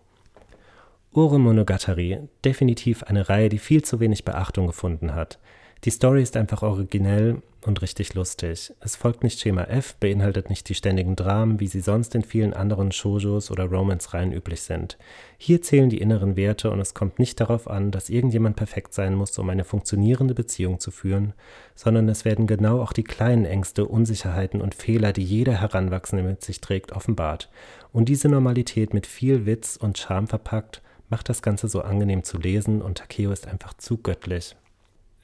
Ure 1.13 1.39
Monogatari, 1.39 2.19
definitiv 2.45 3.03
eine 3.03 3.27
Reihe, 3.27 3.49
die 3.49 3.59
viel 3.59 3.81
zu 3.81 3.99
wenig 3.99 4.23
Beachtung 4.23 4.67
gefunden 4.67 5.15
hat. 5.15 5.39
Die 5.83 5.89
Story 5.89 6.21
ist 6.21 6.37
einfach 6.37 6.63
originell 6.63 7.41
und 7.67 7.81
richtig 7.81 8.13
lustig. 8.13 8.73
Es 8.79 8.95
folgt 8.95 9.23
nicht 9.23 9.39
Schema 9.39 9.63
F, 9.63 9.95
beinhaltet 9.95 10.49
nicht 10.49 10.69
die 10.69 10.73
ständigen 10.73 11.15
Dramen, 11.15 11.59
wie 11.59 11.67
sie 11.67 11.81
sonst 11.81 12.15
in 12.15 12.23
vielen 12.23 12.53
anderen 12.53 12.91
Shoujos 12.91 13.51
oder 13.51 13.65
Romance-Reihen 13.65 14.31
üblich 14.31 14.61
sind. 14.61 14.97
Hier 15.37 15.61
zählen 15.61 15.89
die 15.89 15.99
inneren 15.99 16.35
Werte 16.35 16.71
und 16.71 16.79
es 16.79 16.93
kommt 16.93 17.19
nicht 17.19 17.39
darauf 17.39 17.69
an, 17.69 17.91
dass 17.91 18.09
irgendjemand 18.09 18.55
perfekt 18.55 18.93
sein 18.93 19.13
muss, 19.13 19.37
um 19.37 19.49
eine 19.49 19.65
funktionierende 19.65 20.33
Beziehung 20.33 20.79
zu 20.79 20.89
führen, 20.89 21.33
sondern 21.75 22.09
es 22.09 22.25
werden 22.25 22.47
genau 22.47 22.81
auch 22.81 22.93
die 22.93 23.03
kleinen 23.03 23.45
Ängste, 23.45 23.85
Unsicherheiten 23.85 24.61
und 24.61 24.73
Fehler, 24.73 25.11
die 25.11 25.23
jeder 25.23 25.53
Heranwachsende 25.59 26.23
mit 26.23 26.43
sich 26.43 26.61
trägt, 26.61 26.93
offenbart. 26.93 27.49
Und 27.91 28.09
diese 28.09 28.29
Normalität 28.29 28.93
mit 28.93 29.05
viel 29.05 29.45
Witz 29.45 29.75
und 29.75 29.97
Charme 29.97 30.27
verpackt, 30.27 30.81
macht 31.09 31.29
das 31.29 31.41
Ganze 31.41 31.67
so 31.67 31.81
angenehm 31.81 32.23
zu 32.23 32.37
lesen 32.37 32.81
und 32.81 32.97
Takeo 32.97 33.31
ist 33.31 33.47
einfach 33.47 33.73
zu 33.75 33.97
göttlich 33.97 34.55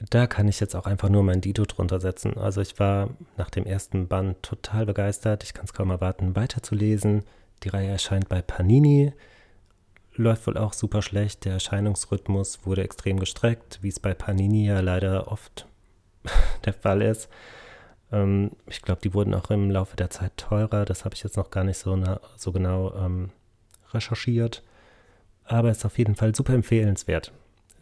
da 0.10 0.28
kann 0.28 0.48
ich 0.48 0.60
jetzt 0.60 0.76
auch 0.76 0.86
einfach 0.86 1.10
nur 1.10 1.24
mein 1.24 1.42
Dito 1.42 1.64
drunter 1.66 2.00
setzen. 2.00 2.38
Also 2.38 2.62
ich 2.62 2.80
war 2.80 3.10
nach 3.38 3.50
dem 3.50 3.66
ersten 3.66 4.08
Band 4.08 4.42
total 4.44 4.86
begeistert. 4.86 5.44
Ich 5.44 5.54
kann 5.54 5.66
es 5.66 5.74
kaum 5.74 5.92
erwarten, 5.92 6.36
weiterzulesen. 6.36 7.24
Die 7.64 7.70
Reihe 7.70 7.90
erscheint 7.90 8.28
bei 8.28 8.42
Panini. 8.42 9.14
Läuft 10.16 10.46
wohl 10.48 10.58
auch 10.58 10.74
super 10.74 11.02
schlecht. 11.02 11.46
Der 11.46 11.54
Erscheinungsrhythmus 11.54 12.66
wurde 12.66 12.84
extrem 12.84 13.20
gestreckt, 13.20 13.80
wie 13.82 13.88
es 13.88 14.00
bei 14.00 14.14
Panini 14.14 14.68
ja 14.68 14.80
leider 14.82 15.32
oft 15.32 15.68
der 16.66 16.74
Fall 16.74 17.02
ist. 17.02 17.30
Ähm, 18.12 18.52
ich 18.68 18.82
glaube, 18.82 19.02
die 19.02 19.14
wurden 19.14 19.34
auch 19.34 19.52
im 19.52 19.72
Laufe 19.72 19.96
der 19.96 20.10
Zeit 20.10 20.36
teurer. 20.38 20.86
Das 20.86 21.06
habe 21.06 21.16
ich 21.16 21.24
jetzt 21.24 21.38
noch 21.38 21.50
gar 21.50 21.64
nicht 21.64 21.78
so, 21.78 21.98
so 22.36 22.52
genau 22.52 22.94
ähm, 22.96 23.30
recherchiert. 23.92 24.64
Aber 25.46 25.72
ist 25.72 25.86
auf 25.86 25.98
jeden 25.98 26.16
Fall 26.16 26.36
super 26.36 26.54
empfehlenswert 26.54 27.32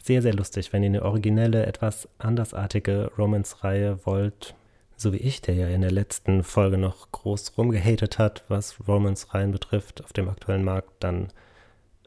sehr, 0.02 0.20
sehr 0.20 0.34
lustig, 0.34 0.72
wenn 0.72 0.82
ihr 0.82 0.88
eine 0.88 1.04
originelle, 1.04 1.64
etwas 1.64 2.08
andersartige 2.18 3.12
Romance-Reihe 3.16 4.04
wollt. 4.04 4.54
So 4.96 5.12
wie 5.12 5.18
ich, 5.18 5.40
der 5.40 5.54
ja 5.54 5.68
in 5.68 5.80
der 5.80 5.92
letzten 5.92 6.42
Folge 6.42 6.76
noch 6.76 7.10
groß 7.12 7.56
rumgehatet 7.56 8.18
hat, 8.18 8.44
was 8.48 8.76
Romance-Reihen 8.86 9.52
betrifft 9.52 10.02
auf 10.04 10.12
dem 10.12 10.28
aktuellen 10.28 10.64
Markt, 10.64 10.90
dann 11.00 11.28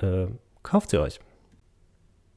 äh, 0.01 0.27
kauft 0.61 0.89
sie 0.89 0.99
euch. 0.99 1.19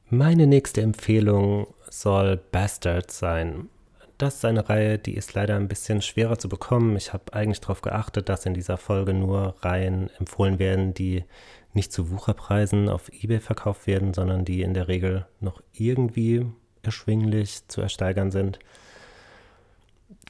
Meine 0.09 0.47
nächste 0.47 0.81
Empfehlung 0.81 1.67
soll 1.89 2.37
Bastards 2.37 3.19
sein. 3.19 3.69
Das 4.17 4.35
ist 4.35 4.45
eine 4.45 4.67
Reihe, 4.67 4.97
die 4.97 5.13
ist 5.13 5.33
leider 5.33 5.55
ein 5.55 5.67
bisschen 5.67 6.01
schwerer 6.01 6.37
zu 6.39 6.49
bekommen. 6.49 6.95
Ich 6.95 7.13
habe 7.13 7.33
eigentlich 7.33 7.61
darauf 7.61 7.81
geachtet, 7.81 8.27
dass 8.27 8.45
in 8.45 8.53
dieser 8.53 8.77
Folge 8.77 9.13
nur 9.13 9.55
Reihen 9.61 10.09
empfohlen 10.19 10.57
werden, 10.57 10.93
die 10.93 11.23
nicht 11.73 11.91
zu 11.91 12.09
Wucherpreisen 12.09 12.89
auf 12.89 13.09
eBay 13.09 13.39
verkauft 13.39 13.87
werden, 13.87 14.13
sondern 14.13 14.45
die 14.45 14.61
in 14.61 14.73
der 14.73 14.87
Regel 14.87 15.27
noch 15.39 15.61
irgendwie 15.73 16.45
erschwinglich 16.81 17.67
zu 17.67 17.81
ersteigern 17.81 18.31
sind. 18.31 18.59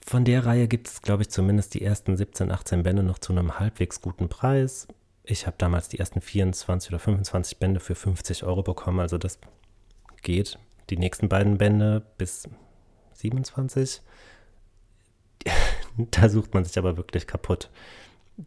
Von 0.06 0.26
der 0.26 0.46
Reihe 0.46 0.68
gibt 0.68 0.88
es, 0.88 1.02
glaube 1.02 1.24
ich, 1.24 1.30
zumindest 1.30 1.74
die 1.74 1.84
ersten 1.84 2.18
17, 2.18 2.52
18 2.52 2.84
Bände 2.84 3.04
noch 3.04 3.20
zu 3.20 3.32
einem 3.32 3.60
halbwegs 3.60 4.02
guten 4.02 4.28
Preis. 4.28 4.88
Ich 5.24 5.46
habe 5.46 5.56
damals 5.60 5.88
die 5.88 6.00
ersten 6.00 6.22
24 6.22 6.90
oder 6.90 7.00
25 7.00 7.60
Bände 7.60 7.80
für 7.80 7.96
50 7.96 8.44
Euro 8.44 8.64
bekommen, 8.64 9.00
also 9.00 9.18
das 9.18 9.38
geht. 10.24 10.58
Die 10.90 10.98
nächsten 10.98 11.30
beiden 11.30 11.60
Bände 11.60 12.02
bis 12.18 12.50
27, 13.14 14.02
da 15.98 16.30
sucht 16.30 16.54
man 16.54 16.66
sich 16.66 16.78
aber 16.80 16.98
wirklich 16.98 17.28
kaputt. 17.28 17.70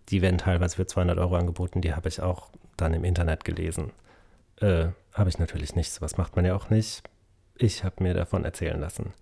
Die 0.08 0.22
werden 0.22 0.38
teilweise 0.38 0.76
für 0.76 0.86
200 0.86 1.18
Euro 1.18 1.36
angeboten, 1.36 1.80
die 1.80 1.94
habe 1.94 2.08
ich 2.08 2.20
auch 2.20 2.50
dann 2.76 2.94
im 2.94 3.04
Internet 3.04 3.44
gelesen. 3.44 3.92
Äh, 4.60 4.88
habe 5.12 5.28
ich 5.28 5.38
natürlich 5.38 5.74
nicht, 5.76 5.92
sowas 5.92 6.16
macht 6.16 6.36
man 6.36 6.44
ja 6.44 6.54
auch 6.54 6.70
nicht. 6.70 7.02
Ich 7.56 7.84
habe 7.84 8.02
mir 8.02 8.14
davon 8.14 8.44
erzählen 8.44 8.80
lassen. 8.80 9.12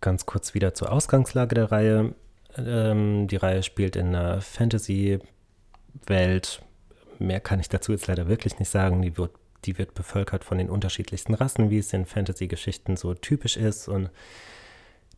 Ganz 0.00 0.26
kurz 0.26 0.54
wieder 0.54 0.74
zur 0.74 0.92
Ausgangslage 0.92 1.54
der 1.54 1.72
Reihe. 1.72 2.14
Ähm, 2.56 3.26
die 3.28 3.36
Reihe 3.36 3.62
spielt 3.62 3.96
in 3.96 4.14
einer 4.14 4.40
Fantasy-Welt. 4.40 5.22
Mehr 7.18 7.40
kann 7.40 7.60
ich 7.60 7.68
dazu 7.68 7.92
jetzt 7.92 8.06
leider 8.06 8.28
wirklich 8.28 8.58
nicht 8.58 8.70
sagen. 8.70 9.02
Die 9.02 9.16
wird, 9.16 9.32
die 9.64 9.78
wird 9.78 9.94
bevölkert 9.94 10.44
von 10.44 10.58
den 10.58 10.70
unterschiedlichsten 10.70 11.34
Rassen, 11.34 11.70
wie 11.70 11.78
es 11.78 11.92
in 11.92 12.06
Fantasy-Geschichten 12.06 12.96
so 12.96 13.14
typisch 13.14 13.56
ist. 13.56 13.88
Und 13.88 14.10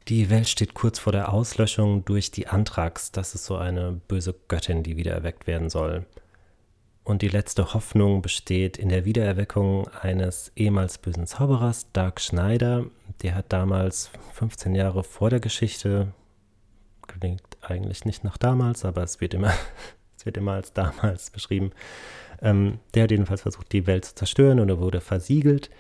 die 0.09 0.31
Welt 0.31 0.49
steht 0.49 0.75
kurz 0.75 0.99
vor 0.99 1.13
der 1.13 1.33
Auslöschung 1.33 2.05
durch 2.05 2.31
die 2.31 2.47
Anthrax. 2.47 3.13
Das 3.13 3.35
ist 3.35 3.45
so 3.45 3.57
eine 3.57 4.01
böse 4.09 4.35
Göttin, 4.49 4.83
die 4.83 4.97
wieder 4.97 5.13
erweckt 5.13 5.47
werden 5.47 5.69
soll. 5.69 6.07
Und 7.03 7.23
die 7.23 7.29
letzte 7.29 7.73
Hoffnung 7.75 8.23
besteht 8.23 8.77
in 8.77 8.89
der 8.89 9.05
Wiedererweckung 9.05 9.89
eines 9.89 10.53
ehemals 10.55 10.99
bösen 10.99 11.27
Zauberers, 11.27 11.91
Dark 11.93 12.21
Schneider. 12.21 12.85
Der 13.23 13.35
hat 13.35 13.47
damals 13.53 14.11
15 14.35 14.75
Jahre 14.75 15.03
vor 15.03 15.31
der 15.31 15.41
Geschichte, 15.41 16.13
klingt 17.07 17.43
eigentlich 17.63 18.05
nicht 18.05 18.23
nach 18.23 18.37
damals, 18.37 18.85
aber 18.85 19.03
es 19.03 19.21
wird 19.21 19.35
immer, 19.35 19.53
es 20.17 20.27
wird 20.27 20.37
immer 20.37 20.53
als 20.53 20.73
damals 20.73 21.31
beschrieben. 21.31 21.73
Ähm, 22.43 22.79
der 22.95 23.05
hat 23.05 23.11
jedenfalls 23.11 23.43
versucht, 23.43 23.73
die 23.73 23.87
Welt 23.87 24.05
zu 24.05 24.15
zerstören 24.15 24.61
und 24.61 24.69
er 24.69 24.79
wurde 24.79 25.01
versiegelt. 25.01 25.71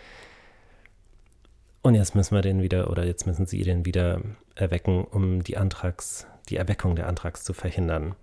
Und 1.83 1.95
jetzt 1.95 2.15
müssen 2.15 2.35
wir 2.35 2.43
den 2.43 2.62
wieder, 2.62 2.91
oder 2.91 3.05
jetzt 3.05 3.27
müssen 3.27 3.47
sie 3.47 3.62
den 3.62 3.87
wieder 3.87 4.21
erwecken, 4.55 5.05
um 5.05 5.43
die 5.43 5.57
Antrags, 5.57 6.27
die 6.49 6.57
Erweckung 6.57 6.97
der 6.97 7.07
Antrags 7.07 7.45
zu 7.45 7.55
verhindern. 7.55 8.15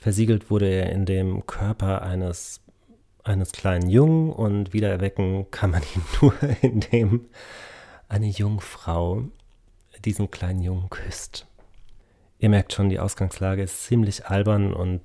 Versiegelt 0.00 0.50
wurde 0.50 0.66
er 0.66 0.90
in 0.90 1.04
dem 1.04 1.44
Körper 1.46 2.00
eines, 2.00 2.62
eines 3.22 3.52
kleinen 3.52 3.90
Jungen 3.90 4.32
und 4.32 4.72
wiedererwecken 4.72 5.50
kann 5.50 5.72
man 5.72 5.82
ihn 5.82 6.02
nur, 6.22 6.34
indem 6.62 7.28
eine 8.08 8.28
Jungfrau 8.28 9.24
diesen 10.02 10.30
kleinen 10.30 10.62
Jungen 10.62 10.88
küsst. 10.88 11.46
Ihr 12.38 12.48
merkt 12.48 12.72
schon, 12.72 12.88
die 12.88 12.98
Ausgangslage 12.98 13.62
ist 13.62 13.84
ziemlich 13.84 14.26
albern 14.26 14.72
und 14.72 15.02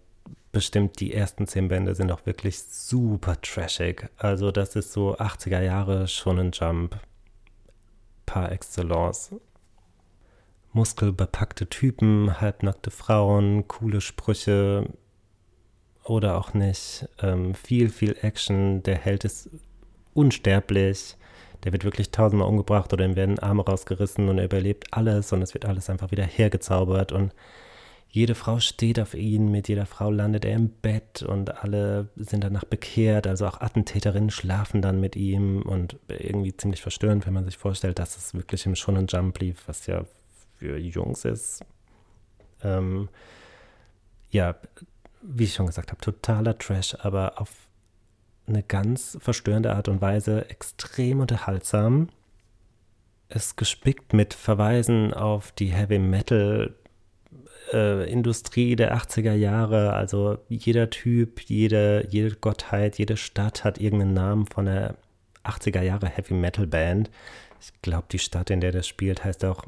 bestimmt 0.53 1.01
die 1.01 1.13
ersten 1.13 1.45
zehn 1.45 1.67
Bände 1.67 1.93
sind 1.93 2.09
auch 2.09 2.25
wirklich 2.25 2.63
super 2.63 3.35
trashig. 3.41 4.07
Also 4.15 4.51
das 4.51 4.77
ist 4.77 4.93
so 4.93 5.17
80er 5.17 5.61
Jahre 5.61 6.07
schon 6.07 6.39
ein 6.39 6.51
Jump 6.53 6.97
par 8.25 8.53
excellence 8.53 9.35
muskelbepackte 10.75 11.67
Typen, 11.67 12.41
halbnackte 12.41 12.91
Frauen, 12.91 13.67
coole 13.67 14.01
Sprüche 14.01 14.89
oder 16.03 16.37
auch 16.37 16.53
nicht. 16.53 17.07
Ähm, 17.21 17.55
viel, 17.55 17.89
viel 17.89 18.15
Action. 18.21 18.83
Der 18.83 18.97
Held 18.97 19.23
ist 19.23 19.49
unsterblich. 20.13 21.15
Der 21.63 21.71
wird 21.71 21.85
wirklich 21.85 22.11
tausendmal 22.11 22.49
umgebracht 22.49 22.93
oder 22.93 23.05
ihm 23.05 23.15
werden 23.15 23.39
Arme 23.39 23.65
rausgerissen 23.65 24.29
und 24.29 24.37
er 24.37 24.45
überlebt 24.45 24.93
alles 24.93 25.33
und 25.33 25.41
es 25.41 25.53
wird 25.53 25.65
alles 25.65 25.89
einfach 25.89 26.11
wieder 26.11 26.25
hergezaubert 26.25 27.11
und 27.11 27.33
jede 28.09 28.35
Frau 28.35 28.59
steht 28.59 28.99
auf 28.99 29.13
ihn, 29.13 29.51
mit 29.51 29.67
jeder 29.67 29.85
Frau 29.85 30.09
landet 30.09 30.45
er 30.45 30.55
im 30.55 30.69
Bett 30.69 31.21
und 31.21 31.63
alle 31.63 32.07
sind 32.15 32.45
danach 32.45 32.63
bekehrt, 32.63 33.27
also 33.27 33.45
auch 33.45 33.59
Attentäterinnen 33.59 34.29
schlafen 34.29 34.81
dann 34.81 35.01
mit 35.01 35.17
ihm 35.17 35.63
und 35.63 35.97
irgendwie 36.07 36.55
ziemlich 36.55 36.81
verstörend, 36.81 37.25
wenn 37.25 37.33
man 37.33 37.43
sich 37.43 37.57
vorstellt, 37.57 37.99
dass 37.99 38.15
es 38.15 38.33
wirklich 38.33 38.65
im 38.67 38.75
Shonen 38.75 39.07
Jump 39.07 39.39
lief, 39.39 39.63
was 39.67 39.87
ja 39.87 40.05
für 40.57 40.77
Jungs 40.77 41.25
ist. 41.25 41.63
Ähm, 42.63 43.09
ja, 44.31 44.55
wie 45.21 45.45
ich 45.45 45.53
schon 45.53 45.67
gesagt 45.67 45.91
habe, 45.91 46.01
totaler 46.01 46.57
Trash, 46.57 46.95
aber 46.99 47.39
auf 47.41 47.51
eine 48.47 48.63
ganz 48.63 49.17
verstörende 49.21 49.73
Art 49.75 49.87
und 49.87 50.01
Weise 50.01 50.49
extrem 50.49 51.19
unterhaltsam. 51.19 52.09
Es 53.27 53.55
gespickt 53.55 54.13
mit 54.13 54.33
Verweisen 54.33 55.13
auf 55.13 55.51
die 55.51 55.73
Heavy 55.73 55.97
Metal 55.97 56.75
äh, 57.73 58.09
Industrie 58.09 58.75
der 58.75 58.95
80er 58.95 59.33
Jahre. 59.33 59.93
Also 59.93 60.37
jeder 60.47 60.89
Typ, 60.89 61.41
jede, 61.41 62.07
jede 62.09 62.35
Gottheit, 62.35 62.99
jede 62.99 63.17
Stadt 63.17 63.63
hat 63.63 63.79
irgendeinen 63.79 64.13
Namen 64.13 64.45
von 64.45 64.67
einer 64.67 64.95
80er 65.43 65.81
Jahre 65.81 66.07
Heavy 66.07 66.35
Metal 66.35 66.67
Band. 66.67 67.09
Ich 67.59 67.71
glaube, 67.81 68.05
die 68.11 68.19
Stadt, 68.19 68.49
in 68.49 68.61
der 68.61 68.71
das 68.71 68.87
spielt, 68.87 69.23
heißt 69.23 69.43
auch 69.45 69.63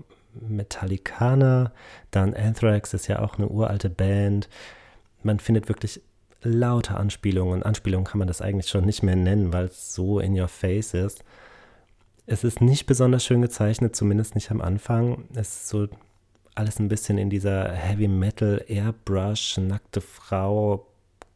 Metallicana, 0.48 1.72
dann 2.12 2.34
Anthrax 2.34 2.94
ist 2.94 3.08
ja 3.08 3.20
auch 3.20 3.38
eine 3.38 3.48
uralte 3.48 3.90
Band. 3.90 4.50
Man 5.24 5.40
findet 5.40 5.68
wirklich 5.68 6.02
lauter 6.42 6.98
Anspielungen. 6.98 7.64
Anspielungen 7.64 8.06
kann 8.06 8.20
man 8.20 8.28
das 8.28 8.42
eigentlich 8.42 8.70
schon 8.70 8.86
nicht 8.86 9.04
mehr 9.04 9.16
nennen, 9.16 9.54
weil 9.54 9.66
es 9.66 9.94
so 9.94 10.20
in 10.20 10.40
your 10.40 10.48
face 10.48 10.94
ist. 10.94 11.24
Es 12.26 12.44
ist 12.44 12.62
nicht 12.62 12.86
besonders 12.86 13.24
schön 13.24 13.42
gezeichnet, 13.42 13.96
zumindest 13.96 14.36
nicht 14.36 14.52
am 14.52 14.62
Anfang. 14.62 15.26
Es 15.34 15.50
ist 15.50 15.68
so 15.70 15.88
alles 16.56 16.80
ein 16.80 16.90
bisschen 16.90 17.18
in 17.18 17.30
dieser 17.30 17.72
Heavy 17.72 18.08
Metal, 18.08 18.64
Airbrush, 18.68 19.58
nackte 19.58 20.02
Frau, 20.02 20.88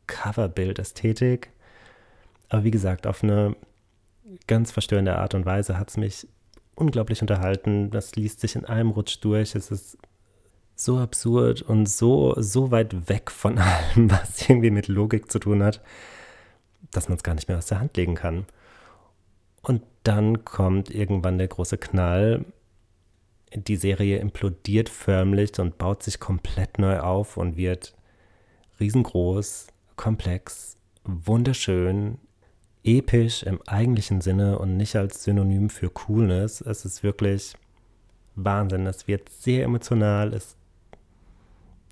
Coverbild-Ästhetik. 0.08 1.50
Aber 2.50 2.64
wie 2.64 2.72
gesagt, 2.72 3.08
auf 3.08 3.24
eine 3.24 3.56
ganz 4.48 4.72
verstörende 4.72 5.18
Art 5.18 5.34
und 5.34 5.46
Weise 5.46 5.78
hat 5.78 5.90
es 5.90 5.98
mich 5.98 6.28
unglaublich 6.82 7.22
unterhalten. 7.22 7.92
Das 7.92 8.16
liest 8.16 8.42
sich 8.42 8.56
in 8.56 8.66
einem 8.66 8.90
Rutsch 8.92 9.20
durch. 9.22 9.56
Es 9.56 9.72
ist 9.72 9.98
so 10.76 10.98
absurd 10.98 11.62
und 11.62 11.88
so, 11.88 12.34
so 12.38 12.72
weit 12.72 13.08
weg 13.08 13.32
von 13.32 13.58
allem, 13.60 14.12
was 14.12 14.50
irgendwie 14.50 14.72
mit 14.72 14.88
Logik 14.88 15.32
zu 15.32 15.40
tun 15.40 15.64
hat, 15.64 15.82
dass 16.92 17.08
man 17.08 17.18
es 17.18 17.24
gar 17.24 17.36
nicht 17.36 17.48
mehr 17.48 17.58
aus 17.58 17.68
der 17.68 17.80
Hand 17.80 17.96
legen 17.98 18.16
kann. 18.16 18.46
Und 19.62 19.84
dann 20.04 20.44
kommt 20.44 20.90
irgendwann 20.90 21.38
der 21.38 21.48
große 21.48 21.78
Knall. 21.78 22.46
die 23.54 23.76
Serie 23.76 24.18
implodiert 24.20 24.90
förmlich 24.90 25.60
und 25.60 25.78
baut 25.78 26.04
sich 26.04 26.20
komplett 26.20 26.80
neu 26.80 27.00
auf 27.00 27.38
und 27.38 27.58
wird 27.58 27.94
riesengroß, 28.80 29.68
komplex, 29.98 30.78
wunderschön, 31.04 32.18
episch 32.84 33.44
im 33.44 33.62
eigentlichen 33.68 34.22
Sinne 34.22 34.60
und 34.60 34.78
nicht 34.78 34.96
als 34.96 35.24
Synonym 35.24 35.70
für 35.70 35.90
Coolness. 35.90 36.62
Es 36.62 36.86
ist 36.86 37.04
wirklich 37.04 37.54
Wahnsinn. 38.36 38.88
Es 38.88 39.08
wird 39.08 39.30
sehr 39.30 39.64
emotional. 39.66 40.34
Es 40.34 40.56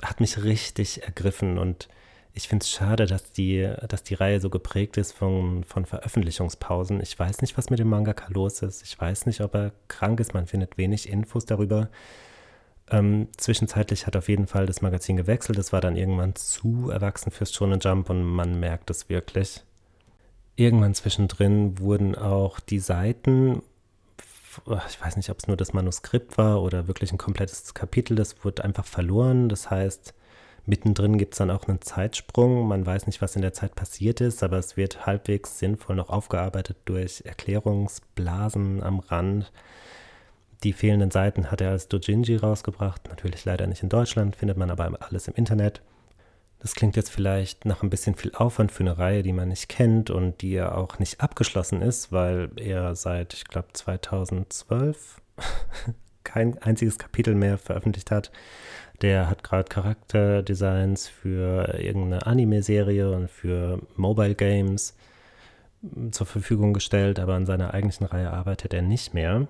hat 0.01 0.19
mich 0.19 0.43
richtig 0.43 1.03
ergriffen 1.03 1.57
und 1.57 1.89
ich 2.33 2.47
finde 2.47 2.63
es 2.63 2.69
schade, 2.69 3.05
dass 3.05 3.31
die, 3.31 3.69
dass 3.87 4.03
die 4.03 4.13
Reihe 4.13 4.39
so 4.39 4.49
geprägt 4.49 4.97
ist 4.97 5.11
von, 5.11 5.63
von 5.63 5.85
Veröffentlichungspausen. 5.85 7.01
Ich 7.01 7.17
weiß 7.17 7.41
nicht, 7.41 7.57
was 7.57 7.69
mit 7.69 7.79
dem 7.79 7.89
Mangaka 7.89 8.31
los 8.31 8.61
ist. 8.61 8.83
Ich 8.83 8.99
weiß 8.99 9.25
nicht, 9.25 9.41
ob 9.41 9.55
er 9.55 9.73
krank 9.87 10.19
ist. 10.19 10.33
Man 10.33 10.47
findet 10.47 10.77
wenig 10.77 11.09
Infos 11.09 11.45
darüber. 11.45 11.89
Ähm, 12.91 13.27
zwischenzeitlich 13.37 14.07
hat 14.07 14.15
auf 14.15 14.29
jeden 14.29 14.47
Fall 14.47 14.65
das 14.65 14.81
Magazin 14.81 15.17
gewechselt. 15.17 15.57
Es 15.57 15.73
war 15.73 15.81
dann 15.81 15.95
irgendwann 15.95 16.35
zu 16.35 16.89
erwachsen 16.89 17.31
fürs 17.31 17.53
Shonen 17.53 17.79
Jump 17.79 18.09
und 18.09 18.23
man 18.23 18.59
merkt 18.59 18.89
es 18.89 19.09
wirklich. 19.09 19.63
Irgendwann 20.59 20.93
zwischendrin 20.93 21.79
wurden 21.79 22.15
auch 22.15 22.59
die 22.59 22.79
Seiten, 22.79 23.61
ich 24.89 25.01
weiß 25.01 25.15
nicht, 25.15 25.29
ob 25.29 25.37
es 25.39 25.47
nur 25.47 25.55
das 25.55 25.71
Manuskript 25.71 26.37
war 26.37 26.61
oder 26.61 26.89
wirklich 26.89 27.13
ein 27.13 27.17
komplettes 27.17 27.73
Kapitel, 27.73 28.17
das 28.17 28.43
wurde 28.43 28.65
einfach 28.65 28.85
verloren. 28.85 29.47
Das 29.47 29.69
heißt, 29.69 30.13
mittendrin 30.65 31.17
gibt 31.17 31.33
es 31.33 31.37
dann 31.37 31.49
auch 31.49 31.69
einen 31.69 31.79
Zeitsprung. 31.79 32.67
Man 32.67 32.85
weiß 32.85 33.07
nicht, 33.07 33.21
was 33.21 33.37
in 33.37 33.41
der 33.41 33.53
Zeit 33.53 33.73
passiert 33.73 34.19
ist, 34.19 34.43
aber 34.43 34.57
es 34.57 34.75
wird 34.75 35.05
halbwegs 35.05 35.59
sinnvoll 35.59 35.95
noch 35.95 36.09
aufgearbeitet 36.09 36.75
durch 36.83 37.21
Erklärungsblasen 37.25 38.83
am 38.83 38.99
Rand. 38.99 39.53
Die 40.65 40.73
fehlenden 40.73 41.11
Seiten 41.11 41.51
hat 41.51 41.61
er 41.61 41.71
als 41.71 41.87
Dojinji 41.87 42.35
rausgebracht. 42.35 43.07
Natürlich 43.07 43.45
leider 43.45 43.65
nicht 43.65 43.81
in 43.81 43.87
Deutschland, 43.87 44.35
findet 44.35 44.57
man 44.57 44.71
aber 44.71 44.91
alles 44.99 45.29
im 45.29 45.35
Internet. 45.35 45.81
Das 46.59 46.75
klingt 46.75 46.97
jetzt 46.97 47.09
vielleicht 47.09 47.65
nach 47.65 47.83
ein 47.83 47.89
bisschen 47.89 48.15
viel 48.15 48.33
Aufwand 48.35 48.71
für 48.71 48.83
eine 48.83 48.97
Reihe, 48.97 49.23
die 49.23 49.31
man 49.31 49.47
nicht 49.47 49.69
kennt 49.69 50.09
und 50.09 50.41
die 50.41 50.51
ja 50.51 50.75
auch 50.75 50.99
nicht 50.99 51.21
abgeschlossen 51.21 51.81
ist, 51.81 52.11
weil 52.11 52.51
er 52.57 52.95
seit, 52.95 53.33
ich 53.33 53.45
glaube, 53.45 53.69
2012 53.73 55.21
kein 56.25 56.57
einziges 56.57 56.97
Kapitel 56.97 57.33
mehr 57.33 57.57
veröffentlicht 57.57 58.11
hat. 58.11 58.31
Der 59.01 59.29
hat 59.29 59.43
gerade 59.43 59.69
Charakterdesigns 59.69 61.07
für 61.07 61.79
irgendeine 61.79 62.25
Anime-Serie 62.27 63.09
und 63.09 63.31
für 63.31 63.81
Mobile 63.95 64.35
Games 64.35 64.97
zur 66.11 66.27
Verfügung 66.27 66.73
gestellt, 66.73 67.19
aber 67.19 67.35
an 67.35 67.45
seiner 67.45 67.73
eigentlichen 67.73 68.05
Reihe 68.05 68.31
arbeitet 68.31 68.73
er 68.73 68.81
nicht 68.81 69.13
mehr. 69.13 69.47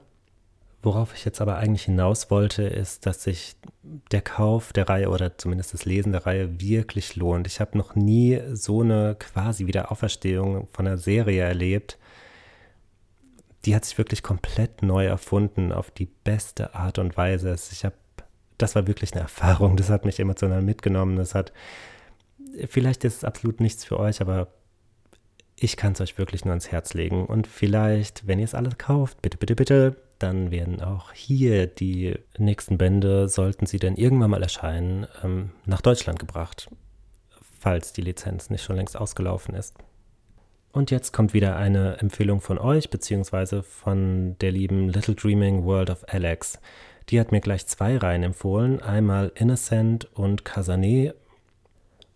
Worauf 0.81 1.13
ich 1.13 1.25
jetzt 1.25 1.41
aber 1.41 1.57
eigentlich 1.57 1.83
hinaus 1.83 2.31
wollte, 2.31 2.63
ist, 2.63 3.05
dass 3.05 3.23
sich 3.23 3.57
der 4.11 4.21
Kauf 4.21 4.71
der 4.71 4.87
Reihe 4.87 5.09
oder 5.09 5.37
zumindest 5.37 5.73
das 5.73 5.83
Lesen 5.83 6.13
der 6.13 6.25
Reihe 6.25 6.61
wirklich 6.61 7.17
lohnt. 7.17 7.47
Ich 7.47 7.59
habe 7.59 7.77
noch 7.77 7.95
nie 7.95 8.41
so 8.53 8.81
eine 8.81 9.15
quasi 9.19 9.67
Wiederauferstehung 9.67 10.67
von 10.71 10.87
einer 10.87 10.97
Serie 10.97 11.43
erlebt. 11.43 11.97
Die 13.65 13.75
hat 13.75 13.83
sich 13.83 13.97
wirklich 13.97 14.23
komplett 14.23 14.81
neu 14.81 15.05
erfunden 15.05 15.73
auf 15.73 15.91
die 15.91 16.05
beste 16.05 16.73
Art 16.75 16.97
und 16.97 17.17
Weise. 17.17 17.53
Ich 17.73 17.83
habe, 17.83 17.95
das 18.57 18.75
war 18.75 18.87
wirklich 18.87 19.11
eine 19.11 19.21
Erfahrung. 19.23 19.75
Das 19.75 19.89
hat 19.89 20.05
mich 20.05 20.17
emotional 20.21 20.61
mitgenommen. 20.61 21.17
Das 21.17 21.35
hat, 21.35 21.51
vielleicht 22.67 23.03
ist 23.03 23.17
es 23.17 23.23
absolut 23.25 23.59
nichts 23.59 23.83
für 23.83 23.99
euch, 23.99 24.21
aber 24.21 24.47
ich 25.57 25.75
kann 25.75 25.91
es 25.91 25.99
euch 25.99 26.17
wirklich 26.17 26.45
nur 26.45 26.53
ans 26.53 26.71
Herz 26.71 26.93
legen. 26.93 27.25
Und 27.25 27.47
vielleicht, 27.47 28.27
wenn 28.27 28.39
ihr 28.39 28.45
es 28.45 28.55
alles 28.55 28.77
kauft, 28.77 29.21
bitte, 29.21 29.37
bitte, 29.37 29.55
bitte 29.57 30.08
dann 30.19 30.51
werden 30.51 30.81
auch 30.81 31.11
hier 31.13 31.67
die 31.67 32.15
nächsten 32.37 32.77
Bände, 32.77 33.29
sollten 33.29 33.65
sie 33.65 33.79
denn 33.79 33.95
irgendwann 33.95 34.31
mal 34.31 34.43
erscheinen, 34.43 35.07
ähm, 35.23 35.51
nach 35.65 35.81
Deutschland 35.81 36.19
gebracht, 36.19 36.69
falls 37.59 37.93
die 37.93 38.01
Lizenz 38.01 38.49
nicht 38.49 38.63
schon 38.63 38.75
längst 38.75 38.97
ausgelaufen 38.97 39.55
ist. 39.55 39.75
Und 40.71 40.91
jetzt 40.91 41.13
kommt 41.13 41.33
wieder 41.33 41.55
eine 41.55 41.97
Empfehlung 41.97 42.41
von 42.41 42.59
euch, 42.59 42.89
beziehungsweise 42.89 43.63
von 43.63 44.35
der 44.39 44.51
lieben 44.51 44.89
Little 44.89 45.15
Dreaming 45.15 45.63
World 45.63 45.89
of 45.89 46.05
Alex. 46.07 46.59
Die 47.09 47.19
hat 47.19 47.31
mir 47.31 47.41
gleich 47.41 47.65
zwei 47.65 47.97
Reihen 47.97 48.21
empfohlen, 48.21 48.81
einmal 48.81 49.31
Innocent 49.35 50.05
und 50.13 50.45
Casanet. 50.45 51.15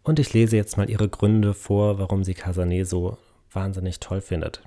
Und 0.04 0.20
ich 0.20 0.34
lese 0.34 0.56
jetzt 0.56 0.78
mal 0.78 0.90
ihre 0.90 1.10
Gründe 1.10 1.54
vor, 1.54 1.98
warum 1.98 2.24
sie 2.24 2.36
Casanet 2.36 2.88
so 2.88 3.18
wahnsinnig 3.52 4.00
toll 4.00 4.22
findet. 4.22 4.62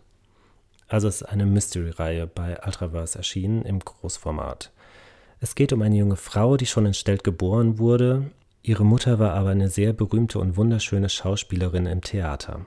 Also 0.89 1.09
ist 1.09 1.23
eine 1.23 1.47
Mystery-Reihe 1.47 2.27
bei 2.27 2.59
Ultraverse 2.65 3.19
erschienen 3.19 3.63
im 3.63 3.81
Großformat. 3.81 4.71
Es 5.41 5.55
geht 5.55 5.73
um 5.73 5.83
eine 5.83 5.97
junge 5.97 6.17
Frau, 6.17 6.57
die 6.57 6.67
schon 6.67 6.87
entstellt 6.87 7.25
geboren 7.25 7.79
wurde. 7.79 8.31
Ihre 8.63 8.85
Mutter 8.85 9.19
war 9.19 9.35
aber 9.35 9.51
eine 9.51 9.69
sehr 9.69 9.93
berühmte 9.93 10.39
und 10.39 10.57
wunderschöne 10.57 11.09
Schauspielerin 11.09 11.87
im 11.87 12.01
Theater. 12.01 12.67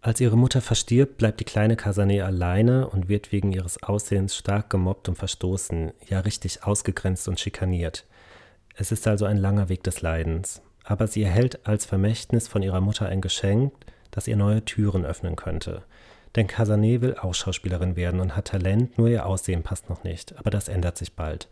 Als 0.00 0.20
ihre 0.20 0.36
Mutter 0.36 0.60
verstirbt, 0.60 1.16
bleibt 1.16 1.40
die 1.40 1.44
kleine 1.44 1.76
Kasane 1.76 2.24
alleine 2.26 2.88
und 2.88 3.08
wird 3.08 3.32
wegen 3.32 3.52
ihres 3.52 3.82
Aussehens 3.82 4.36
stark 4.36 4.68
gemobbt 4.68 5.08
und 5.08 5.14
verstoßen, 5.14 5.92
ja 6.06 6.20
richtig 6.20 6.62
ausgegrenzt 6.64 7.26
und 7.26 7.40
schikaniert. 7.40 8.04
Es 8.76 8.92
ist 8.92 9.08
also 9.08 9.24
ein 9.24 9.38
langer 9.38 9.70
Weg 9.70 9.82
des 9.82 10.02
Leidens. 10.02 10.60
Aber 10.84 11.06
sie 11.06 11.22
erhält 11.22 11.66
als 11.66 11.86
Vermächtnis 11.86 12.48
von 12.48 12.62
ihrer 12.62 12.82
Mutter 12.82 13.06
ein 13.06 13.22
Geschenk, 13.22 13.72
das 14.10 14.28
ihr 14.28 14.36
neue 14.36 14.62
Türen 14.64 15.06
öffnen 15.06 15.36
könnte. 15.36 15.82
Denn 16.36 16.46
Casanet 16.46 17.00
will 17.00 17.14
auch 17.14 17.34
Schauspielerin 17.34 17.96
werden 17.96 18.20
und 18.20 18.36
hat 18.36 18.46
Talent, 18.46 18.98
nur 18.98 19.08
ihr 19.08 19.26
Aussehen 19.26 19.62
passt 19.62 19.88
noch 19.88 20.04
nicht. 20.04 20.36
Aber 20.38 20.50
das 20.50 20.68
ändert 20.68 20.98
sich 20.98 21.14
bald. 21.14 21.48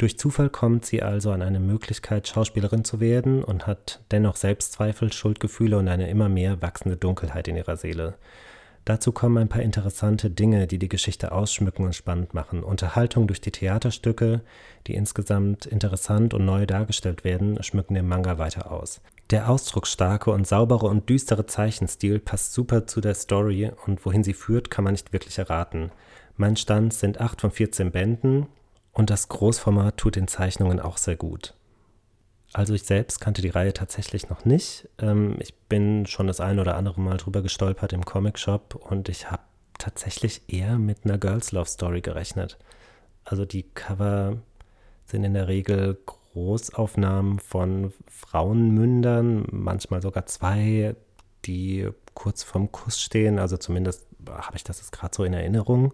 Durch 0.00 0.18
Zufall 0.18 0.48
kommt 0.48 0.86
sie 0.86 1.02
also 1.02 1.30
an 1.30 1.42
eine 1.42 1.60
Möglichkeit, 1.60 2.26
Schauspielerin 2.26 2.84
zu 2.84 3.00
werden 3.00 3.44
und 3.44 3.66
hat 3.66 4.00
dennoch 4.10 4.36
Selbstzweifel, 4.36 5.12
Schuldgefühle 5.12 5.76
und 5.76 5.88
eine 5.88 6.08
immer 6.08 6.28
mehr 6.28 6.62
wachsende 6.62 6.96
Dunkelheit 6.96 7.48
in 7.48 7.56
ihrer 7.56 7.76
Seele. 7.76 8.14
Dazu 8.86 9.12
kommen 9.12 9.36
ein 9.36 9.48
paar 9.48 9.62
interessante 9.62 10.30
Dinge, 10.30 10.66
die 10.66 10.78
die 10.78 10.88
Geschichte 10.88 11.32
ausschmücken 11.32 11.84
und 11.84 11.94
spannend 11.94 12.32
machen. 12.32 12.62
Unterhaltung 12.62 13.26
durch 13.26 13.42
die 13.42 13.52
Theaterstücke, 13.52 14.40
die 14.86 14.94
insgesamt 14.94 15.66
interessant 15.66 16.32
und 16.32 16.46
neu 16.46 16.64
dargestellt 16.64 17.22
werden, 17.22 17.62
schmücken 17.62 17.94
den 17.94 18.08
Manga 18.08 18.38
weiter 18.38 18.72
aus. 18.72 19.02
Der 19.30 19.48
ausdrucksstarke 19.48 20.32
und 20.32 20.46
saubere 20.46 20.86
und 20.86 21.08
düstere 21.08 21.46
Zeichenstil 21.46 22.18
passt 22.18 22.52
super 22.52 22.88
zu 22.88 23.00
der 23.00 23.14
Story 23.14 23.70
und 23.86 24.04
wohin 24.04 24.24
sie 24.24 24.34
führt, 24.34 24.70
kann 24.70 24.82
man 24.82 24.92
nicht 24.94 25.12
wirklich 25.12 25.38
erraten. 25.38 25.92
Mein 26.36 26.56
Stand 26.56 26.92
sind 26.94 27.20
8 27.20 27.40
von 27.40 27.50
14 27.52 27.92
Bänden 27.92 28.48
und 28.92 29.08
das 29.08 29.28
Großformat 29.28 29.96
tut 29.98 30.16
den 30.16 30.26
Zeichnungen 30.26 30.80
auch 30.80 30.96
sehr 30.96 31.14
gut. 31.14 31.54
Also 32.52 32.74
ich 32.74 32.82
selbst 32.82 33.20
kannte 33.20 33.40
die 33.40 33.50
Reihe 33.50 33.72
tatsächlich 33.72 34.28
noch 34.28 34.44
nicht. 34.44 34.88
Ähm, 34.98 35.36
ich 35.38 35.54
bin 35.54 36.06
schon 36.06 36.26
das 36.26 36.40
ein 36.40 36.58
oder 36.58 36.76
andere 36.76 37.00
Mal 37.00 37.16
drüber 37.16 37.42
gestolpert 37.42 37.92
im 37.92 38.04
Comic-Shop 38.04 38.74
und 38.74 39.08
ich 39.08 39.30
habe 39.30 39.42
tatsächlich 39.78 40.42
eher 40.48 40.76
mit 40.76 41.04
einer 41.04 41.18
Girls 41.18 41.52
Love 41.52 41.68
Story 41.68 42.00
gerechnet. 42.00 42.58
Also 43.24 43.44
die 43.44 43.62
Cover 43.62 44.38
sind 45.06 45.22
in 45.22 45.34
der 45.34 45.46
Regel 45.46 45.98
Großaufnahmen 46.32 47.38
von 47.38 47.92
Frauenmündern, 48.08 49.46
manchmal 49.50 50.00
sogar 50.00 50.26
zwei, 50.26 50.94
die 51.44 51.88
kurz 52.14 52.42
vorm 52.42 52.70
Kuss 52.70 53.00
stehen. 53.00 53.38
Also 53.38 53.56
zumindest 53.56 54.06
habe 54.28 54.56
ich 54.56 54.64
das 54.64 54.78
jetzt 54.78 54.92
gerade 54.92 55.14
so 55.14 55.24
in 55.24 55.32
Erinnerung. 55.32 55.92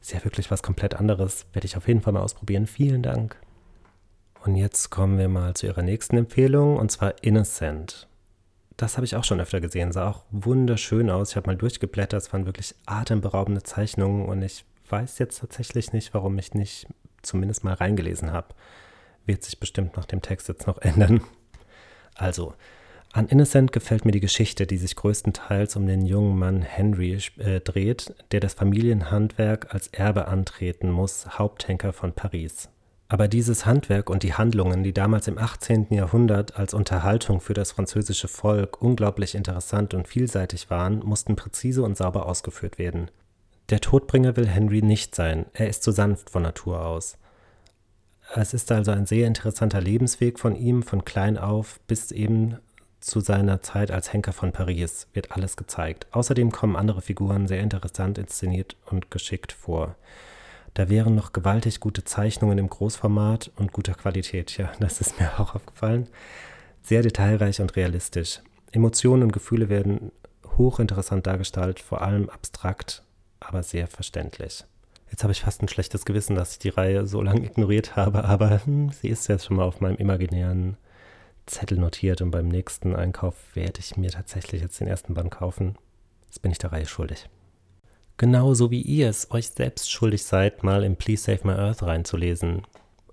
Ist 0.00 0.12
ja 0.12 0.24
wirklich 0.24 0.50
was 0.50 0.62
komplett 0.62 0.94
anderes. 0.94 1.46
Werde 1.52 1.66
ich 1.66 1.76
auf 1.76 1.88
jeden 1.88 2.02
Fall 2.02 2.12
mal 2.12 2.22
ausprobieren. 2.22 2.66
Vielen 2.66 3.02
Dank. 3.02 3.36
Und 4.44 4.56
jetzt 4.56 4.90
kommen 4.90 5.18
wir 5.18 5.28
mal 5.28 5.54
zu 5.54 5.66
ihrer 5.66 5.82
nächsten 5.82 6.16
Empfehlung, 6.16 6.76
und 6.76 6.90
zwar 6.90 7.22
Innocent. 7.22 8.08
Das 8.78 8.96
habe 8.96 9.04
ich 9.04 9.14
auch 9.14 9.24
schon 9.24 9.40
öfter 9.40 9.60
gesehen, 9.60 9.92
sah 9.92 10.08
auch 10.08 10.22
wunderschön 10.30 11.10
aus. 11.10 11.30
Ich 11.30 11.36
habe 11.36 11.48
mal 11.48 11.56
durchgeblättert, 11.56 12.22
es 12.22 12.32
waren 12.32 12.46
wirklich 12.46 12.74
atemberaubende 12.86 13.62
Zeichnungen 13.62 14.24
und 14.24 14.40
ich 14.40 14.64
weiß 14.88 15.18
jetzt 15.18 15.40
tatsächlich 15.40 15.92
nicht, 15.92 16.14
warum 16.14 16.38
ich 16.38 16.54
nicht 16.54 16.86
zumindest 17.20 17.64
mal 17.64 17.74
reingelesen 17.74 18.32
habe 18.32 18.54
wird 19.30 19.44
sich 19.44 19.60
bestimmt 19.60 19.96
nach 19.96 20.06
dem 20.06 20.22
Text 20.22 20.48
jetzt 20.48 20.66
noch 20.66 20.78
ändern. 20.82 21.22
Also, 22.14 22.54
an 23.12 23.26
Innocent 23.26 23.72
gefällt 23.72 24.04
mir 24.04 24.12
die 24.12 24.20
Geschichte, 24.20 24.66
die 24.66 24.76
sich 24.76 24.94
größtenteils 24.94 25.76
um 25.76 25.86
den 25.86 26.04
jungen 26.04 26.38
Mann 26.38 26.62
Henry 26.62 27.18
äh, 27.38 27.60
dreht, 27.60 28.14
der 28.32 28.40
das 28.40 28.54
Familienhandwerk 28.54 29.72
als 29.74 29.88
Erbe 29.88 30.28
antreten 30.28 30.90
muss, 30.90 31.38
Haupthenker 31.38 31.92
von 31.92 32.12
Paris. 32.12 32.68
Aber 33.08 33.26
dieses 33.26 33.66
Handwerk 33.66 34.10
und 34.10 34.22
die 34.22 34.34
Handlungen, 34.34 34.84
die 34.84 34.92
damals 34.92 35.26
im 35.26 35.38
18. 35.38 35.88
Jahrhundert 35.90 36.56
als 36.56 36.74
Unterhaltung 36.74 37.40
für 37.40 37.54
das 37.54 37.72
französische 37.72 38.28
Volk 38.28 38.80
unglaublich 38.80 39.34
interessant 39.34 39.94
und 39.94 40.06
vielseitig 40.06 40.70
waren, 40.70 41.00
mussten 41.00 41.34
präzise 41.34 41.82
und 41.82 41.96
sauber 41.96 42.26
ausgeführt 42.26 42.78
werden. 42.78 43.10
Der 43.70 43.80
Todbringer 43.80 44.36
will 44.36 44.46
Henry 44.46 44.82
nicht 44.82 45.16
sein, 45.16 45.46
er 45.52 45.68
ist 45.68 45.82
zu 45.82 45.90
sanft 45.90 46.30
von 46.30 46.44
Natur 46.44 46.86
aus. 46.86 47.18
Es 48.34 48.54
ist 48.54 48.70
also 48.70 48.92
ein 48.92 49.06
sehr 49.06 49.26
interessanter 49.26 49.80
Lebensweg 49.80 50.38
von 50.38 50.54
ihm, 50.54 50.82
von 50.82 51.04
klein 51.04 51.36
auf 51.36 51.80
bis 51.86 52.12
eben 52.12 52.58
zu 53.00 53.20
seiner 53.20 53.62
Zeit 53.62 53.90
als 53.90 54.12
Henker 54.12 54.32
von 54.32 54.52
Paris 54.52 55.08
wird 55.14 55.32
alles 55.32 55.56
gezeigt. 55.56 56.06
Außerdem 56.12 56.52
kommen 56.52 56.76
andere 56.76 57.00
Figuren 57.00 57.48
sehr 57.48 57.60
interessant 57.60 58.18
inszeniert 58.18 58.76
und 58.86 59.10
geschickt 59.10 59.52
vor. 59.52 59.96
Da 60.74 60.88
wären 60.88 61.14
noch 61.14 61.32
gewaltig 61.32 61.80
gute 61.80 62.04
Zeichnungen 62.04 62.58
im 62.58 62.68
Großformat 62.68 63.50
und 63.56 63.72
guter 63.72 63.94
Qualität. 63.94 64.56
Ja, 64.56 64.70
das 64.78 65.00
ist 65.00 65.18
mir 65.18 65.40
auch 65.40 65.54
aufgefallen. 65.54 66.08
Sehr 66.82 67.02
detailreich 67.02 67.60
und 67.60 67.74
realistisch. 67.74 68.40
Emotionen 68.70 69.24
und 69.24 69.32
Gefühle 69.32 69.68
werden 69.68 70.12
hochinteressant 70.56 71.26
dargestellt, 71.26 71.80
vor 71.80 72.02
allem 72.02 72.30
abstrakt, 72.30 73.02
aber 73.40 73.62
sehr 73.62 73.88
verständlich. 73.88 74.64
Jetzt 75.10 75.24
habe 75.24 75.32
ich 75.32 75.42
fast 75.42 75.62
ein 75.62 75.68
schlechtes 75.68 76.04
Gewissen, 76.04 76.36
dass 76.36 76.52
ich 76.52 76.58
die 76.60 76.68
Reihe 76.68 77.06
so 77.06 77.20
lange 77.20 77.44
ignoriert 77.44 77.96
habe, 77.96 78.24
aber 78.24 78.64
hm, 78.64 78.90
sie 78.90 79.08
ist 79.08 79.28
jetzt 79.28 79.46
schon 79.46 79.56
mal 79.56 79.64
auf 79.64 79.80
meinem 79.80 79.96
imaginären 79.96 80.76
Zettel 81.46 81.78
notiert 81.78 82.22
und 82.22 82.30
beim 82.30 82.46
nächsten 82.48 82.94
Einkauf 82.94 83.34
werde 83.54 83.80
ich 83.80 83.96
mir 83.96 84.10
tatsächlich 84.10 84.62
jetzt 84.62 84.78
den 84.78 84.86
ersten 84.86 85.14
Band 85.14 85.32
kaufen. 85.32 85.76
Jetzt 86.26 86.42
bin 86.42 86.52
ich 86.52 86.58
der 86.58 86.72
Reihe 86.72 86.86
schuldig. 86.86 87.28
Genauso 88.18 88.70
wie 88.70 88.82
ihr 88.82 89.08
es 89.08 89.30
euch 89.30 89.48
selbst 89.48 89.90
schuldig 89.90 90.24
seid, 90.24 90.62
mal 90.62 90.84
in 90.84 90.96
Please 90.96 91.24
Save 91.24 91.40
My 91.42 91.54
Earth 91.54 91.82
reinzulesen, 91.82 92.62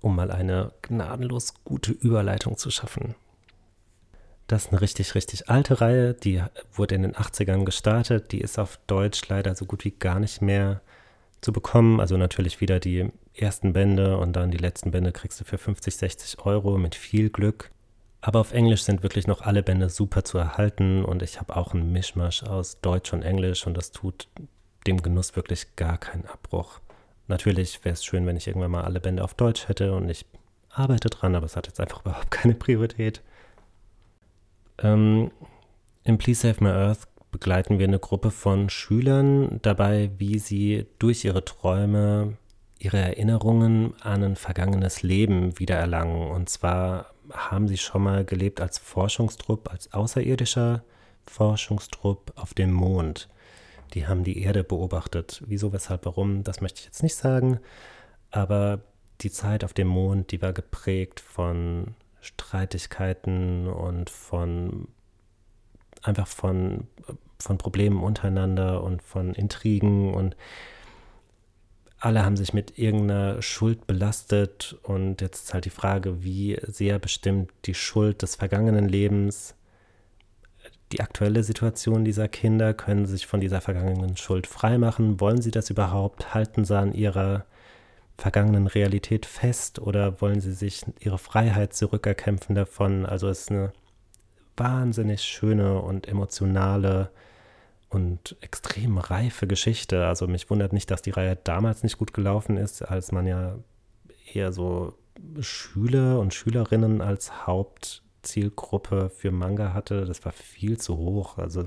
um 0.00 0.14
mal 0.14 0.30
eine 0.30 0.72
gnadenlos 0.82 1.54
gute 1.64 1.92
Überleitung 1.92 2.56
zu 2.56 2.70
schaffen. 2.70 3.16
Das 4.46 4.66
ist 4.66 4.70
eine 4.70 4.80
richtig, 4.80 5.14
richtig 5.14 5.50
alte 5.50 5.80
Reihe, 5.80 6.14
die 6.14 6.42
wurde 6.72 6.94
in 6.94 7.02
den 7.02 7.14
80ern 7.14 7.64
gestartet, 7.64 8.32
die 8.32 8.40
ist 8.40 8.58
auf 8.58 8.78
Deutsch 8.86 9.26
leider 9.28 9.54
so 9.54 9.64
gut 9.64 9.84
wie 9.84 9.90
gar 9.90 10.20
nicht 10.20 10.40
mehr 10.40 10.80
zu 11.40 11.52
bekommen. 11.52 12.00
Also 12.00 12.16
natürlich 12.16 12.60
wieder 12.60 12.80
die 12.80 13.10
ersten 13.34 13.72
Bände 13.72 14.18
und 14.18 14.34
dann 14.34 14.50
die 14.50 14.58
letzten 14.58 14.90
Bände 14.90 15.12
kriegst 15.12 15.40
du 15.40 15.44
für 15.44 15.58
50, 15.58 15.96
60 15.96 16.44
Euro 16.44 16.78
mit 16.78 16.94
viel 16.94 17.30
Glück. 17.30 17.70
Aber 18.20 18.40
auf 18.40 18.52
Englisch 18.52 18.82
sind 18.82 19.02
wirklich 19.02 19.26
noch 19.26 19.42
alle 19.42 19.62
Bände 19.62 19.88
super 19.88 20.24
zu 20.24 20.38
erhalten 20.38 21.04
und 21.04 21.22
ich 21.22 21.38
habe 21.38 21.56
auch 21.56 21.72
einen 21.72 21.92
Mischmasch 21.92 22.42
aus 22.42 22.80
Deutsch 22.80 23.12
und 23.12 23.22
Englisch 23.22 23.66
und 23.66 23.76
das 23.76 23.92
tut 23.92 24.28
dem 24.86 25.02
Genuss 25.02 25.36
wirklich 25.36 25.76
gar 25.76 25.98
keinen 25.98 26.26
Abbruch. 26.26 26.80
Natürlich 27.28 27.84
wäre 27.84 27.92
es 27.92 28.04
schön, 28.04 28.26
wenn 28.26 28.36
ich 28.36 28.48
irgendwann 28.48 28.72
mal 28.72 28.84
alle 28.84 29.00
Bände 29.00 29.22
auf 29.22 29.34
Deutsch 29.34 29.68
hätte 29.68 29.94
und 29.94 30.08
ich 30.08 30.26
arbeite 30.70 31.10
dran, 31.10 31.36
aber 31.36 31.46
es 31.46 31.56
hat 31.56 31.66
jetzt 31.68 31.80
einfach 31.80 32.00
überhaupt 32.04 32.30
keine 32.30 32.54
Priorität. 32.54 33.22
Ähm, 34.78 35.30
Im 36.04 36.18
Please 36.18 36.40
Save 36.40 36.64
My 36.64 36.70
Earth 36.70 37.06
begleiten 37.30 37.78
wir 37.78 37.86
eine 37.86 37.98
Gruppe 37.98 38.30
von 38.30 38.70
Schülern 38.70 39.60
dabei, 39.62 40.10
wie 40.18 40.38
sie 40.38 40.86
durch 40.98 41.24
ihre 41.24 41.44
Träume 41.44 42.36
ihre 42.78 42.98
Erinnerungen 42.98 43.94
an 44.00 44.22
ein 44.22 44.36
vergangenes 44.36 45.02
Leben 45.02 45.58
wiedererlangen. 45.58 46.30
Und 46.30 46.48
zwar 46.48 47.12
haben 47.32 47.68
sie 47.68 47.76
schon 47.76 48.02
mal 48.02 48.24
gelebt 48.24 48.60
als 48.60 48.78
Forschungstrupp, 48.78 49.70
als 49.70 49.92
außerirdischer 49.92 50.84
Forschungstrupp 51.26 52.32
auf 52.36 52.54
dem 52.54 52.72
Mond. 52.72 53.28
Die 53.94 54.06
haben 54.06 54.24
die 54.24 54.42
Erde 54.42 54.64
beobachtet. 54.64 55.42
Wieso, 55.46 55.72
weshalb, 55.72 56.04
warum, 56.06 56.44
das 56.44 56.60
möchte 56.60 56.80
ich 56.80 56.86
jetzt 56.86 57.02
nicht 57.02 57.16
sagen. 57.16 57.60
Aber 58.30 58.80
die 59.20 59.30
Zeit 59.30 59.64
auf 59.64 59.72
dem 59.72 59.88
Mond, 59.88 60.30
die 60.30 60.40
war 60.40 60.52
geprägt 60.52 61.20
von 61.20 61.94
Streitigkeiten 62.20 63.66
und 63.66 64.10
von 64.10 64.88
einfach 66.02 66.26
von, 66.26 66.86
von 67.38 67.58
Problemen 67.58 68.02
untereinander 68.02 68.82
und 68.82 69.02
von 69.02 69.34
Intrigen 69.34 70.14
und 70.14 70.36
alle 72.00 72.24
haben 72.24 72.36
sich 72.36 72.52
mit 72.52 72.78
irgendeiner 72.78 73.42
Schuld 73.42 73.88
belastet. 73.88 74.78
Und 74.84 75.20
jetzt 75.20 75.46
ist 75.46 75.54
halt 75.54 75.64
die 75.64 75.70
Frage, 75.70 76.22
wie 76.22 76.56
sehr 76.62 77.00
bestimmt 77.00 77.50
die 77.64 77.74
Schuld 77.74 78.22
des 78.22 78.36
vergangenen 78.36 78.88
Lebens 78.88 79.56
die 80.92 81.00
aktuelle 81.00 81.42
Situation 81.42 82.04
dieser 82.04 82.28
Kinder, 82.28 82.72
können 82.72 83.04
sie 83.04 83.12
sich 83.12 83.26
von 83.26 83.40
dieser 83.40 83.60
vergangenen 83.60 84.16
Schuld 84.16 84.46
freimachen, 84.46 85.20
wollen 85.20 85.42
sie 85.42 85.50
das 85.50 85.70
überhaupt, 85.70 86.34
halten 86.34 86.64
sie 86.64 86.78
an 86.78 86.94
ihrer 86.94 87.44
vergangenen 88.16 88.66
Realität 88.66 89.26
fest? 89.26 89.78
Oder 89.78 90.20
wollen 90.20 90.40
sie 90.40 90.52
sich 90.52 90.84
ihre 91.00 91.18
Freiheit 91.18 91.74
zurückerkämpfen 91.74 92.54
davon? 92.54 93.06
Also 93.06 93.28
es 93.28 93.42
ist 93.42 93.50
eine 93.50 93.72
wahnsinnig 94.58 95.22
schöne 95.22 95.80
und 95.80 96.08
emotionale 96.08 97.10
und 97.88 98.36
extrem 98.40 98.98
reife 98.98 99.46
Geschichte. 99.46 100.06
Also 100.06 100.26
mich 100.26 100.50
wundert 100.50 100.72
nicht, 100.72 100.90
dass 100.90 101.02
die 101.02 101.10
Reihe 101.10 101.36
damals 101.36 101.82
nicht 101.82 101.98
gut 101.98 102.12
gelaufen 102.12 102.56
ist, 102.56 102.82
als 102.82 103.12
man 103.12 103.26
ja 103.26 103.56
eher 104.34 104.52
so 104.52 104.94
Schüler 105.40 106.18
und 106.20 106.34
Schülerinnen 106.34 107.00
als 107.00 107.46
Hauptzielgruppe 107.46 109.10
für 109.10 109.30
Manga 109.30 109.72
hatte. 109.72 110.04
Das 110.04 110.24
war 110.24 110.32
viel 110.32 110.78
zu 110.78 110.96
hoch. 110.96 111.38
Also 111.38 111.64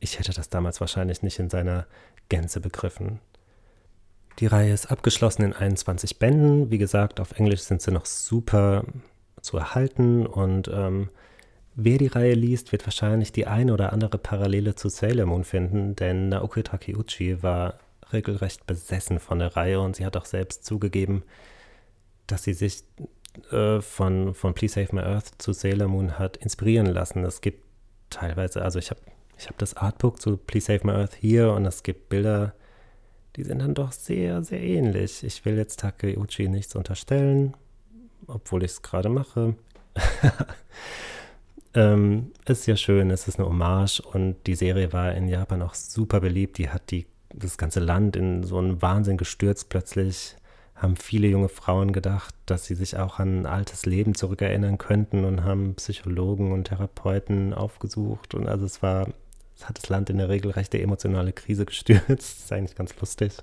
ich 0.00 0.18
hätte 0.18 0.32
das 0.32 0.48
damals 0.48 0.80
wahrscheinlich 0.80 1.22
nicht 1.22 1.38
in 1.38 1.50
seiner 1.50 1.86
Gänze 2.28 2.60
begriffen. 2.60 3.20
Die 4.38 4.46
Reihe 4.46 4.72
ist 4.72 4.90
abgeschlossen 4.90 5.42
in 5.42 5.52
21 5.52 6.18
Bänden. 6.18 6.70
Wie 6.70 6.78
gesagt, 6.78 7.20
auf 7.20 7.32
Englisch 7.32 7.60
sind 7.60 7.82
sie 7.82 7.90
noch 7.90 8.06
super 8.06 8.84
zu 9.42 9.58
erhalten 9.58 10.26
und 10.26 10.68
ähm, 10.72 11.10
wer 11.74 11.98
die 11.98 12.06
Reihe 12.06 12.34
liest, 12.34 12.72
wird 12.72 12.86
wahrscheinlich 12.86 13.32
die 13.32 13.46
eine 13.46 13.72
oder 13.72 13.92
andere 13.92 14.18
Parallele 14.18 14.74
zu 14.74 14.88
Sailor 14.88 15.26
Moon 15.26 15.44
finden, 15.44 15.96
denn 15.96 16.28
Naoki 16.28 16.62
Takeuchi 16.62 17.42
war 17.42 17.78
regelrecht 18.12 18.66
besessen 18.66 19.18
von 19.18 19.38
der 19.38 19.56
Reihe 19.56 19.80
und 19.80 19.96
sie 19.96 20.04
hat 20.04 20.16
auch 20.16 20.26
selbst 20.26 20.64
zugegeben, 20.64 21.22
dass 22.26 22.44
sie 22.44 22.52
sich 22.52 22.84
äh, 23.50 23.80
von, 23.80 24.34
von 24.34 24.54
Please 24.54 24.74
Save 24.74 24.94
My 24.94 25.02
Earth 25.02 25.32
zu 25.38 25.52
Sailor 25.52 25.88
Moon 25.88 26.18
hat 26.18 26.36
inspirieren 26.36 26.86
lassen. 26.86 27.24
Es 27.24 27.40
gibt 27.40 27.64
teilweise, 28.10 28.62
also 28.62 28.78
ich 28.78 28.90
habe 28.90 29.00
ich 29.38 29.48
hab 29.48 29.58
das 29.58 29.74
Artbook 29.74 30.20
zu 30.20 30.36
Please 30.36 30.66
Save 30.66 30.86
My 30.86 30.92
Earth 30.92 31.14
hier 31.14 31.52
und 31.52 31.64
es 31.64 31.82
gibt 31.82 32.10
Bilder, 32.10 32.54
die 33.36 33.44
sind 33.44 33.60
dann 33.60 33.74
doch 33.74 33.92
sehr, 33.92 34.42
sehr 34.44 34.60
ähnlich. 34.60 35.24
Ich 35.24 35.44
will 35.44 35.56
jetzt 35.56 35.80
Takeuchi 35.80 36.48
nichts 36.48 36.76
unterstellen, 36.76 37.54
obwohl 38.26 38.62
ich 38.62 38.72
es 38.72 38.82
gerade 38.82 39.08
mache. 39.08 39.56
ähm, 41.74 42.32
ist 42.46 42.66
ja 42.66 42.76
schön, 42.76 43.10
es 43.10 43.28
ist 43.28 43.38
eine 43.38 43.48
Hommage 43.48 44.00
und 44.00 44.36
die 44.46 44.54
Serie 44.54 44.92
war 44.92 45.14
in 45.14 45.28
Japan 45.28 45.62
auch 45.62 45.74
super 45.74 46.20
beliebt. 46.20 46.58
Die 46.58 46.68
hat 46.68 46.90
die, 46.90 47.06
das 47.34 47.58
ganze 47.58 47.80
Land 47.80 48.16
in 48.16 48.42
so 48.42 48.58
einen 48.58 48.82
Wahnsinn 48.82 49.16
gestürzt. 49.16 49.68
Plötzlich 49.68 50.36
haben 50.74 50.96
viele 50.96 51.28
junge 51.28 51.48
Frauen 51.48 51.92
gedacht, 51.92 52.34
dass 52.46 52.66
sie 52.66 52.74
sich 52.74 52.96
auch 52.98 53.18
an 53.18 53.40
ein 53.40 53.46
altes 53.46 53.86
Leben 53.86 54.14
zurückerinnern 54.14 54.78
könnten 54.78 55.24
und 55.24 55.44
haben 55.44 55.74
Psychologen 55.76 56.52
und 56.52 56.64
Therapeuten 56.64 57.54
aufgesucht. 57.54 58.34
Und 58.34 58.48
also 58.48 58.66
es 58.66 58.82
war 58.82 59.08
das 59.62 59.68
hat 59.68 59.78
das 59.78 59.88
Land 59.88 60.10
in 60.10 60.18
der 60.18 60.28
Regel 60.28 60.50
recht 60.50 60.74
emotionale 60.74 61.32
Krise 61.32 61.64
gestürzt. 61.64 62.08
Das 62.08 62.32
ist 62.32 62.52
eigentlich 62.52 62.76
ganz 62.76 62.98
lustig. 62.98 63.36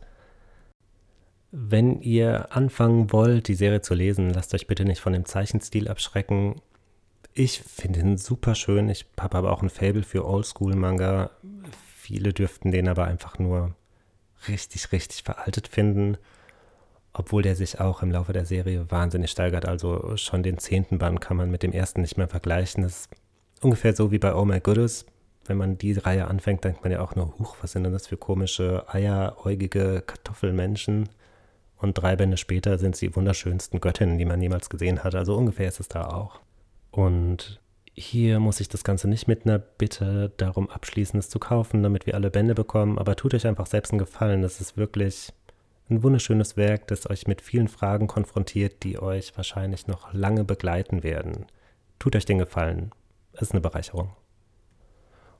Wenn 1.52 2.02
ihr 2.02 2.54
anfangen 2.56 3.12
wollt, 3.12 3.48
die 3.48 3.56
Serie 3.56 3.82
zu 3.82 3.94
lesen, 3.94 4.30
lasst 4.30 4.54
euch 4.54 4.68
bitte 4.68 4.86
nicht 4.86 5.00
von 5.00 5.13
dem 5.13 5.26
Zeichenstil 5.26 5.88
abschrecken. 5.88 6.62
Ich 7.39 7.62
finde 7.62 8.02
ihn 8.02 8.17
super 8.17 8.54
schön. 8.54 8.89
Ich 8.89 9.06
habe 9.17 9.38
aber 9.38 9.54
auch 9.54 9.62
ein 9.62 9.69
Fable 9.69 10.04
für 10.04 10.25
Oldschool-Manga. 10.25 11.30
Viele 11.95 12.34
dürften 12.34 12.71
den 12.71 12.89
aber 12.89 13.06
einfach 13.06 13.39
nur 13.39 13.75
richtig, 14.49 14.91
richtig 14.91 15.23
veraltet 15.23 15.69
finden. 15.69 16.17
Obwohl 17.13 17.41
der 17.41 17.56
sich 17.56 17.80
auch 17.80 18.04
im 18.04 18.12
Laufe 18.12 18.34
der 18.34 18.45
Serie 18.45 18.91
wahnsinnig 18.91 19.32
steigert. 19.32 19.65
Also 19.65 20.17
schon 20.17 20.43
den 20.43 20.58
zehnten 20.58 20.97
Band 20.97 21.21
kann 21.21 21.38
man 21.38 21.49
mit 21.49 21.63
dem 21.63 21.71
ersten 21.71 22.02
nicht 22.02 22.17
mehr 22.17 22.28
vergleichen. 22.28 22.84
Das 22.84 23.04
ist 23.04 23.10
ungefähr 23.62 23.95
so 23.95 24.12
wie 24.12 24.19
bei 24.19 24.36
Oh 24.36 24.43
My 24.43 24.60
Goodness 24.60 25.06
wenn 25.45 25.58
man 25.58 25.78
die 25.78 25.93
Reihe 25.93 26.28
anfängt, 26.28 26.65
denkt 26.65 26.84
man 26.84 26.91
ja 26.91 26.99
auch 26.99 27.15
nur, 27.15 27.34
huch, 27.39 27.56
was 27.62 27.71
sind 27.71 27.84
denn 27.84 27.93
das 27.93 28.06
für 28.06 28.17
komische, 28.17 28.84
eieräugige 28.88 30.04
Kartoffelmenschen? 30.06 31.10
Und 31.78 31.97
drei 31.97 32.15
Bände 32.17 32.38
später 32.38 32.78
sind 32.78 32.95
sie 32.95 33.08
die 33.08 33.15
wunderschönsten 33.15 33.80
Göttinnen, 33.80 34.19
die 34.19 34.25
man 34.25 34.41
jemals 34.41 34.69
gesehen 34.69 35.04
hat. 35.04 35.15
Also 35.15 35.36
ungefähr 35.36 35.69
ist 35.69 35.80
es 35.80 35.88
da 35.88 36.10
auch. 36.10 36.41
Und 36.91 37.60
hier 37.93 38.39
muss 38.39 38.60
ich 38.60 38.69
das 38.69 38.84
Ganze 38.84 39.08
nicht 39.08 39.28
mit 39.28 39.45
einer 39.45 39.60
Bitte 39.60 40.32
darum 40.38 40.69
abschließen, 40.69 41.19
es 41.19 41.30
zu 41.30 41.39
kaufen, 41.39 41.84
damit 41.84 42.06
wir 42.06 42.15
alle 42.15 42.32
Bände 42.32 42.56
bekommen. 42.56 42.97
Aber 42.97 43.15
tut 43.15 43.34
euch 43.34 43.45
einfach 43.45 43.67
selbst 43.67 43.91
einen 43.91 43.99
Gefallen. 43.99 44.41
Das 44.41 44.62
ist 44.62 44.78
wirklich 44.78 45.34
ein 45.89 46.04
wunderschönes 46.04 46.56
Werk, 46.56 46.88
das 46.88 47.10
euch 47.10 47.28
mit 47.28 47.41
vielen 47.41 47.67
Fragen 47.67 48.08
konfrontiert, 48.08 48.84
die 48.84 48.99
euch 49.02 49.36
wahrscheinlich 49.36 49.88
noch 49.88 50.13
lange 50.13 50.43
begleiten 50.43 51.04
werden. 51.04 51.45
Tut 51.97 52.15
euch 52.15 52.25
den 52.25 52.38
Gefallen. 52.38 52.91
Es 53.34 53.43
ist 53.43 53.52
eine 53.52 53.62
Bereicherung. 53.62 54.12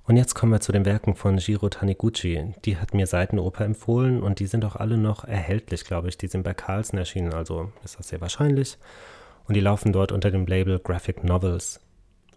Und 0.03 0.17
jetzt 0.17 0.33
kommen 0.33 0.51
wir 0.51 0.59
zu 0.59 0.71
den 0.71 0.85
Werken 0.85 1.15
von 1.15 1.38
Jiro 1.38 1.69
Taniguchi. 1.69 2.55
Die 2.65 2.77
hat 2.77 2.95
mir 2.95 3.05
Seitenoper 3.05 3.63
empfohlen 3.63 4.23
und 4.23 4.39
die 4.39 4.47
sind 4.47 4.65
auch 4.65 4.75
alle 4.75 4.97
noch 4.97 5.23
erhältlich, 5.23 5.85
glaube 5.85 6.09
ich. 6.09 6.17
Die 6.17 6.27
sind 6.27 6.41
bei 6.41 6.55
Carlsen 6.55 6.97
erschienen, 6.97 7.33
also 7.33 7.71
ist 7.83 7.99
das 7.99 8.07
sehr 8.07 8.19
wahrscheinlich. 8.19 8.79
Und 9.49 9.55
die 9.55 9.62
laufen 9.62 9.91
dort 9.91 10.12
unter 10.12 10.29
dem 10.29 10.45
Label 10.45 10.77
Graphic 10.77 11.23
Novels. 11.23 11.79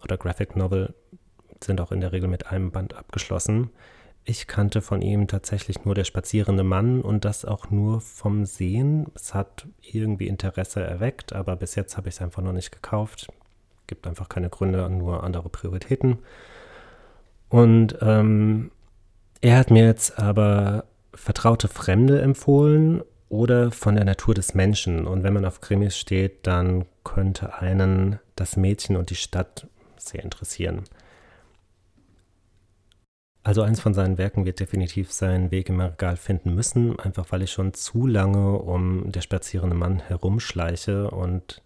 Oder 0.03 0.17
Graphic 0.17 0.55
Novel 0.55 0.95
sind 1.63 1.79
auch 1.79 1.91
in 1.91 2.01
der 2.01 2.11
Regel 2.11 2.27
mit 2.27 2.47
einem 2.47 2.71
Band 2.71 2.95
abgeschlossen. 2.95 3.69
Ich 4.23 4.47
kannte 4.47 4.81
von 4.81 5.03
ihm 5.03 5.27
tatsächlich 5.27 5.85
nur 5.85 5.93
Der 5.93 6.05
spazierende 6.05 6.63
Mann 6.63 7.03
und 7.03 7.23
das 7.23 7.45
auch 7.45 7.69
nur 7.69 8.01
vom 8.01 8.45
Sehen. 8.47 9.11
Es 9.13 9.35
hat 9.35 9.67
irgendwie 9.83 10.27
Interesse 10.27 10.81
erweckt, 10.81 11.33
aber 11.33 11.55
bis 11.55 11.75
jetzt 11.75 11.97
habe 11.97 12.09
ich 12.09 12.15
es 12.15 12.21
einfach 12.21 12.41
noch 12.41 12.51
nicht 12.51 12.71
gekauft. 12.71 13.27
Gibt 13.85 14.07
einfach 14.07 14.27
keine 14.27 14.49
Gründe, 14.49 14.89
nur 14.89 15.23
andere 15.23 15.49
Prioritäten. 15.49 16.17
Und 17.47 17.95
ähm, 18.01 18.71
er 19.39 19.59
hat 19.59 19.69
mir 19.69 19.85
jetzt 19.85 20.17
aber 20.17 20.85
Vertraute 21.13 21.67
Fremde 21.67 22.19
empfohlen 22.23 23.03
oder 23.33 23.71
von 23.71 23.95
der 23.95 24.05
Natur 24.05 24.35
des 24.35 24.53
Menschen. 24.53 25.07
Und 25.07 25.23
wenn 25.23 25.33
man 25.33 25.43
auf 25.43 25.59
Krimis 25.59 25.97
steht, 25.97 26.45
dann 26.45 26.85
könnte 27.03 27.55
einen 27.55 28.19
das 28.35 28.57
Mädchen 28.57 28.95
und 28.95 29.09
die 29.09 29.15
Stadt 29.15 29.67
sehr 29.97 30.23
interessieren. 30.23 30.83
Also 33.41 33.63
eins 33.63 33.81
von 33.81 33.95
seinen 33.95 34.19
Werken 34.19 34.45
wird 34.45 34.59
definitiv 34.59 35.11
seinen 35.11 35.49
Weg 35.49 35.67
im 35.67 35.81
Regal 35.81 36.15
finden 36.15 36.53
müssen, 36.53 36.99
einfach 36.99 37.31
weil 37.31 37.41
ich 37.41 37.51
schon 37.51 37.73
zu 37.73 38.05
lange 38.05 38.59
um 38.59 39.11
der 39.11 39.21
spazierende 39.21 39.75
Mann 39.75 39.99
herumschleiche 39.99 41.09
und 41.09 41.63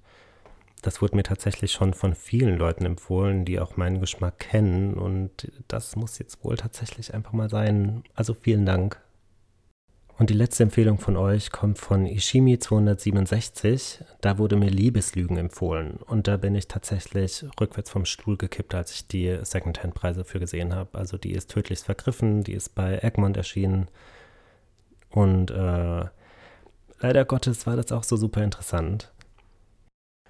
das 0.82 1.02
wurde 1.02 1.18
mir 1.18 1.24
tatsächlich 1.24 1.74
schon 1.74 1.94
von 1.94 2.16
vielen 2.16 2.58
Leuten 2.58 2.86
empfohlen, 2.86 3.44
die 3.44 3.60
auch 3.60 3.76
meinen 3.76 4.00
Geschmack 4.00 4.40
kennen 4.40 4.94
und 4.94 5.52
das 5.68 5.98
muss 5.98 6.18
jetzt 6.18 6.44
wohl 6.46 6.56
tatsächlich 6.56 7.14
einfach 7.14 7.34
mal 7.34 7.50
sein. 7.50 8.04
Also 8.16 8.34
vielen 8.34 8.66
Dank. 8.66 9.02
Und 10.20 10.32
die 10.32 10.36
letzte 10.36 10.64
Empfehlung 10.64 10.98
von 10.98 11.16
euch 11.16 11.52
kommt 11.52 11.78
von 11.78 12.08
Ishimi 12.08 12.58
267. 12.58 14.04
Da 14.20 14.40
wurde 14.40 14.56
mir 14.56 14.70
Liebeslügen 14.70 15.38
empfohlen. 15.38 15.98
Und 15.98 16.28
da 16.28 16.38
bin 16.38 16.56
ich 16.56 16.68
tatsächlich 16.68 17.46
rückwärts 17.62 17.92
vom 17.92 18.06
Stuhl 18.06 18.36
gekippt, 18.36 18.74
als 18.74 18.94
ich 18.94 19.08
die 19.08 19.38
Secondhand-Preise 19.44 20.26
für 20.26 20.40
gesehen 20.40 20.74
habe. 20.74 20.98
Also 20.98 21.18
die 21.18 21.34
ist 21.34 21.52
tödlichst 21.52 21.86
vergriffen, 21.86 22.44
die 22.44 22.54
ist 22.54 22.74
bei 22.74 22.98
Egmont 22.98 23.38
erschienen. 23.38 23.90
Und 25.12 25.52
äh, 25.52 26.06
leider 27.00 27.26
Gottes 27.26 27.68
war 27.68 27.76
das 27.76 27.92
auch 27.92 28.04
so 28.04 28.18
super 28.18 28.44
interessant. 28.44 29.12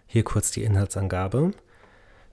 Hier 0.05 0.25
kurz 0.25 0.51
die 0.51 0.63
Inhaltsangabe. 0.63 1.51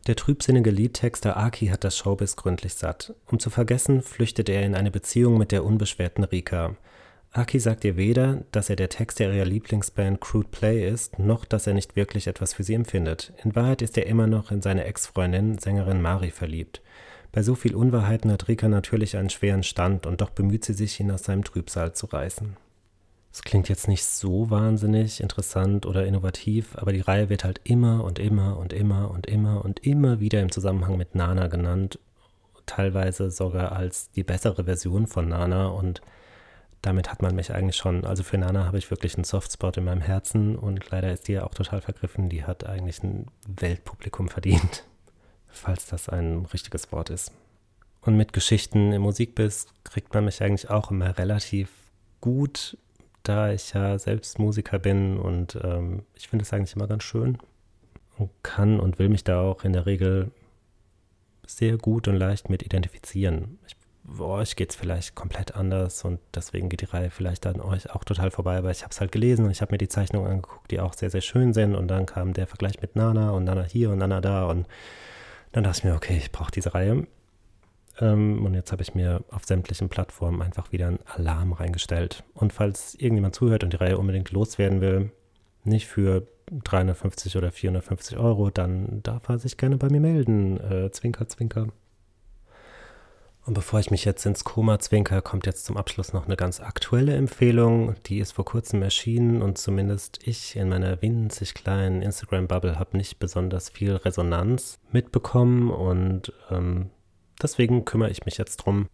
Der 0.08 0.16
trübsinnige 0.16 0.70
Liedtexter 0.70 1.36
Aki 1.36 1.68
hat 1.68 1.84
das 1.84 1.96
Showbiz 1.96 2.34
gründlich 2.34 2.74
satt. 2.74 3.14
Um 3.26 3.38
zu 3.38 3.48
vergessen, 3.48 4.02
flüchtet 4.02 4.48
er 4.48 4.66
in 4.66 4.74
eine 4.74 4.90
Beziehung 4.90 5.38
mit 5.38 5.52
der 5.52 5.64
unbeschwerten 5.64 6.24
Rika. 6.24 6.76
Aki 7.36 7.58
sagt 7.58 7.84
ihr 7.84 7.96
weder, 7.96 8.44
dass 8.52 8.70
er 8.70 8.76
der 8.76 8.88
Texter 8.88 9.32
ihrer 9.32 9.44
Lieblingsband 9.44 10.20
Crude 10.20 10.46
Play 10.52 10.88
ist, 10.88 11.18
noch 11.18 11.44
dass 11.44 11.66
er 11.66 11.74
nicht 11.74 11.96
wirklich 11.96 12.28
etwas 12.28 12.54
für 12.54 12.62
sie 12.62 12.74
empfindet. 12.74 13.32
In 13.42 13.56
Wahrheit 13.56 13.82
ist 13.82 13.98
er 13.98 14.06
immer 14.06 14.28
noch 14.28 14.52
in 14.52 14.62
seine 14.62 14.84
Ex-Freundin, 14.84 15.58
Sängerin 15.58 16.00
Mari, 16.00 16.30
verliebt. 16.30 16.80
Bei 17.32 17.42
so 17.42 17.56
viel 17.56 17.74
Unwahrheiten 17.74 18.30
hat 18.30 18.46
Rika 18.46 18.68
natürlich 18.68 19.16
einen 19.16 19.30
schweren 19.30 19.64
Stand 19.64 20.06
und 20.06 20.20
doch 20.20 20.30
bemüht 20.30 20.64
sie 20.64 20.74
sich, 20.74 21.00
ihn 21.00 21.10
aus 21.10 21.24
seinem 21.24 21.42
Trübsal 21.42 21.92
zu 21.92 22.06
reißen. 22.06 22.56
Es 23.32 23.42
klingt 23.42 23.68
jetzt 23.68 23.88
nicht 23.88 24.04
so 24.04 24.48
wahnsinnig 24.50 25.20
interessant 25.20 25.86
oder 25.86 26.06
innovativ, 26.06 26.76
aber 26.76 26.92
die 26.92 27.00
Reihe 27.00 27.30
wird 27.30 27.42
halt 27.42 27.60
immer 27.64 28.04
und 28.04 28.20
immer 28.20 28.58
und 28.58 28.72
immer 28.72 29.10
und 29.10 29.26
immer 29.26 29.64
und 29.64 29.80
immer 29.80 30.20
wieder 30.20 30.40
im 30.40 30.52
Zusammenhang 30.52 30.96
mit 30.96 31.16
Nana 31.16 31.48
genannt, 31.48 31.98
teilweise 32.64 33.32
sogar 33.32 33.72
als 33.72 34.12
die 34.12 34.22
bessere 34.22 34.62
Version 34.62 35.08
von 35.08 35.30
Nana 35.30 35.66
und 35.66 36.00
damit 36.86 37.10
hat 37.10 37.22
man 37.22 37.34
mich 37.34 37.52
eigentlich 37.52 37.76
schon, 37.76 38.04
also 38.04 38.22
für 38.22 38.36
Nana 38.36 38.66
habe 38.66 38.78
ich 38.78 38.90
wirklich 38.90 39.14
einen 39.14 39.24
Softspot 39.24 39.76
in 39.76 39.84
meinem 39.84 40.00
Herzen 40.00 40.56
und 40.56 40.90
leider 40.90 41.12
ist 41.12 41.28
die 41.28 41.32
ja 41.32 41.44
auch 41.44 41.54
total 41.54 41.80
vergriffen. 41.80 42.28
Die 42.28 42.44
hat 42.44 42.66
eigentlich 42.66 43.02
ein 43.02 43.26
Weltpublikum 43.46 44.28
verdient, 44.28 44.84
falls 45.48 45.86
das 45.86 46.08
ein 46.08 46.44
richtiges 46.52 46.92
Wort 46.92 47.10
ist. 47.10 47.32
Und 48.02 48.16
mit 48.16 48.34
Geschichten 48.34 48.92
im 48.92 49.02
Musikbiss 49.02 49.66
kriegt 49.84 50.12
man 50.12 50.26
mich 50.26 50.42
eigentlich 50.42 50.68
auch 50.68 50.90
immer 50.90 51.16
relativ 51.16 51.70
gut, 52.20 52.76
da 53.22 53.50
ich 53.50 53.72
ja 53.72 53.98
selbst 53.98 54.38
Musiker 54.38 54.78
bin 54.78 55.16
und 55.16 55.58
ähm, 55.62 56.02
ich 56.14 56.28
finde 56.28 56.42
es 56.42 56.52
eigentlich 56.52 56.76
immer 56.76 56.86
ganz 56.86 57.04
schön 57.04 57.38
und 58.18 58.30
kann 58.42 58.78
und 58.78 58.98
will 58.98 59.08
mich 59.08 59.24
da 59.24 59.40
auch 59.40 59.64
in 59.64 59.72
der 59.72 59.86
Regel 59.86 60.30
sehr 61.46 61.78
gut 61.78 62.08
und 62.08 62.16
leicht 62.16 62.50
mit 62.50 62.62
identifizieren. 62.62 63.58
Ich 63.66 63.73
euch 64.18 64.56
geht 64.56 64.70
es 64.70 64.76
vielleicht 64.76 65.14
komplett 65.14 65.54
anders 65.54 66.04
und 66.04 66.20
deswegen 66.34 66.68
geht 66.68 66.82
die 66.82 66.86
Reihe 66.86 67.10
vielleicht 67.10 67.46
an 67.46 67.60
euch 67.60 67.90
auch 67.90 68.04
total 68.04 68.30
vorbei, 68.30 68.58
aber 68.58 68.70
ich 68.70 68.82
habe 68.82 68.90
es 68.90 69.00
halt 69.00 69.12
gelesen 69.12 69.44
und 69.44 69.50
ich 69.50 69.62
habe 69.62 69.72
mir 69.72 69.78
die 69.78 69.88
Zeichnungen 69.88 70.30
angeguckt, 70.30 70.70
die 70.70 70.80
auch 70.80 70.94
sehr, 70.94 71.10
sehr 71.10 71.22
schön 71.22 71.54
sind 71.54 71.74
und 71.74 71.88
dann 71.88 72.06
kam 72.06 72.34
der 72.34 72.46
Vergleich 72.46 72.80
mit 72.82 72.96
Nana 72.96 73.30
und 73.30 73.44
Nana 73.44 73.62
hier 73.62 73.90
und 73.90 73.98
Nana 73.98 74.20
da 74.20 74.44
und 74.46 74.66
dann 75.52 75.64
dachte 75.64 75.78
ich 75.78 75.84
mir, 75.84 75.94
okay, 75.94 76.16
ich 76.16 76.32
brauche 76.32 76.50
diese 76.50 76.74
Reihe. 76.74 77.06
Ähm, 78.00 78.44
und 78.44 78.54
jetzt 78.54 78.72
habe 78.72 78.82
ich 78.82 78.94
mir 78.94 79.22
auf 79.30 79.44
sämtlichen 79.44 79.88
Plattformen 79.88 80.42
einfach 80.42 80.72
wieder 80.72 80.88
einen 80.88 80.98
Alarm 81.06 81.52
reingestellt. 81.52 82.24
Und 82.34 82.52
falls 82.52 82.94
irgendjemand 82.96 83.36
zuhört 83.36 83.62
und 83.62 83.72
die 83.72 83.76
Reihe 83.76 83.98
unbedingt 83.98 84.32
loswerden 84.32 84.80
will, 84.80 85.12
nicht 85.62 85.86
für 85.86 86.26
350 86.50 87.36
oder 87.36 87.52
450 87.52 88.18
Euro, 88.18 88.50
dann 88.50 89.02
darf 89.02 89.28
er 89.28 89.38
sich 89.38 89.56
gerne 89.56 89.76
bei 89.76 89.88
mir 89.88 90.00
melden. 90.00 90.58
Äh, 90.60 90.90
zwinker, 90.90 91.28
zwinker. 91.28 91.68
Und 93.46 93.52
bevor 93.52 93.78
ich 93.78 93.90
mich 93.90 94.07
jetzt 94.07 94.24
ins 94.24 94.42
Koma 94.44 94.78
zwinker, 94.78 95.20
kommt 95.20 95.44
jetzt 95.44 95.66
zum 95.66 95.76
Abschluss 95.76 96.14
noch 96.14 96.24
eine 96.24 96.37
ganz 96.37 96.61
aktuelle 96.61 97.14
Empfehlung. 97.14 97.94
Die 98.07 98.18
ist 98.18 98.33
vor 98.33 98.46
kurzem 98.46 98.83
erschienen 98.83 99.42
und 99.42 99.59
zumindest 99.59 100.26
ich 100.26 100.57
in 100.57 100.70
meiner 100.70 101.02
winzig 101.02 101.52
kleinen 101.52 102.00
Instagram-Bubble 102.00 102.78
habe 102.78 102.96
nicht 102.96 103.18
besonders 103.18 103.68
viel 103.68 103.96
Resonanz 103.96 104.78
mitbekommen 104.92 105.70
und 105.70 106.33
ähm, 106.50 106.88
deswegen 107.42 107.85
kümmere 107.85 108.11
ich 108.11 108.24
mich 108.24 108.38
jetzt 108.38 108.57
drum. 108.59 108.88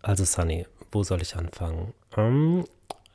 Also 0.00 0.24
Sunny, 0.24 0.66
wo 0.92 1.02
soll 1.02 1.22
ich 1.22 1.34
anfangen? 1.34 1.94
Ähm, 2.16 2.64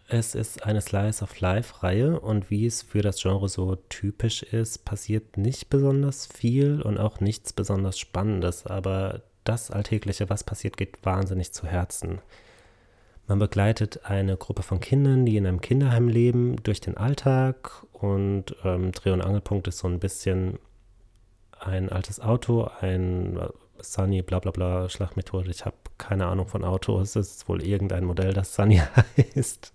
es 0.09 0.35
ist 0.35 0.65
eine 0.65 0.81
Slice 0.81 1.23
of 1.23 1.39
Life-Reihe 1.39 2.19
und 2.19 2.49
wie 2.49 2.65
es 2.65 2.81
für 2.81 3.01
das 3.01 3.21
Genre 3.21 3.47
so 3.47 3.75
typisch 3.75 4.43
ist, 4.43 4.83
passiert 4.83 5.37
nicht 5.37 5.69
besonders 5.69 6.27
viel 6.27 6.81
und 6.81 6.97
auch 6.97 7.21
nichts 7.21 7.53
besonders 7.53 7.97
Spannendes, 7.97 8.65
aber 8.65 9.21
das 9.47 9.71
Alltägliche, 9.71 10.29
was 10.29 10.43
passiert, 10.43 10.77
geht 10.77 11.05
wahnsinnig 11.05 11.53
zu 11.53 11.67
Herzen. 11.67 12.21
Man 13.27 13.39
begleitet 13.39 14.05
eine 14.05 14.37
Gruppe 14.37 14.63
von 14.63 14.79
Kindern, 14.79 15.25
die 15.25 15.35
in 15.35 15.45
einem 15.45 15.59
Kinderheim 15.59 16.07
leben, 16.07 16.55
durch 16.63 16.79
den 16.79 16.95
Alltag 16.95 17.83
und 17.91 18.55
ähm, 18.63 18.93
Dreh- 18.93 19.11
und 19.11 19.21
Angelpunkt 19.21 19.67
ist 19.67 19.79
so 19.79 19.87
ein 19.87 19.99
bisschen 19.99 20.59
ein 21.59 21.89
altes 21.89 22.19
Auto, 22.19 22.69
ein 22.79 23.37
äh, 23.37 23.49
Sunny, 23.79 24.21
bla 24.21 24.39
bla 24.39 24.51
bla, 24.51 24.89
Schlagmethode. 24.89 25.51
Ich 25.51 25.65
habe 25.65 25.75
keine 25.97 26.27
Ahnung 26.27 26.47
von 26.47 26.63
Autos. 26.63 27.15
Es 27.15 27.31
ist 27.31 27.49
wohl 27.49 27.61
irgendein 27.63 28.05
Modell, 28.05 28.33
das 28.33 28.55
Sunny 28.55 28.81
heißt. 29.35 29.73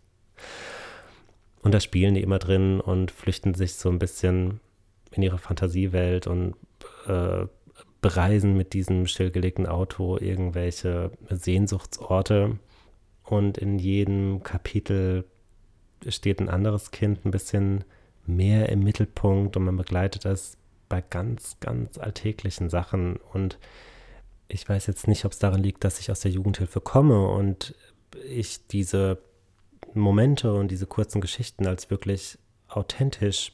Und 1.63 1.73
da 1.73 1.81
spielen 1.81 2.15
die 2.15 2.23
immer 2.23 2.39
drin 2.39 2.81
und 2.81 3.11
flüchten 3.11 3.55
sich 3.55 3.75
so 3.75 3.89
ein 3.89 3.99
bisschen 3.99 4.61
in 5.13 5.23
ihre 5.23 5.39
Fantasiewelt 5.39 6.27
und 6.27 6.57
äh, 7.07 7.47
bereisen 8.03 8.55
mit 8.57 8.75
diesem 8.75 9.07
stillgelegten 9.07 9.67
Auto 9.67 10.19
irgendwelche 10.19 11.13
Sehnsuchtsorte 11.31 12.59
und 13.25 13.57
in 13.57 13.79
jedem 13.79 14.43
Kapitel 14.43 15.25
steht 16.09 16.41
ein 16.41 16.49
anderes 16.49 16.91
Kind 16.91 17.25
ein 17.25 17.31
bisschen 17.31 17.85
mehr 18.27 18.69
im 18.69 18.81
Mittelpunkt 18.81 19.57
und 19.57 19.65
man 19.65 19.77
begleitet 19.77 20.25
das 20.25 20.59
bei 20.89 21.01
ganz, 21.01 21.57
ganz 21.61 21.97
alltäglichen 21.97 22.69
Sachen 22.69 23.17
und 23.33 23.59
ich 24.49 24.69
weiß 24.69 24.87
jetzt 24.89 25.09
nicht, 25.09 25.25
ob 25.25 25.33
es 25.33 25.39
daran 25.39 25.63
liegt, 25.63 25.85
dass 25.85 26.01
ich 26.01 26.11
aus 26.11 26.21
der 26.21 26.33
Jugendhilfe 26.33 26.81
komme 26.81 27.29
und 27.29 27.75
ich 28.29 28.67
diese 28.67 29.19
Momente 29.95 30.53
und 30.53 30.71
diese 30.71 30.87
kurzen 30.87 31.21
Geschichten 31.21 31.67
als 31.67 31.89
wirklich 31.89 32.37
authentisch 32.69 33.53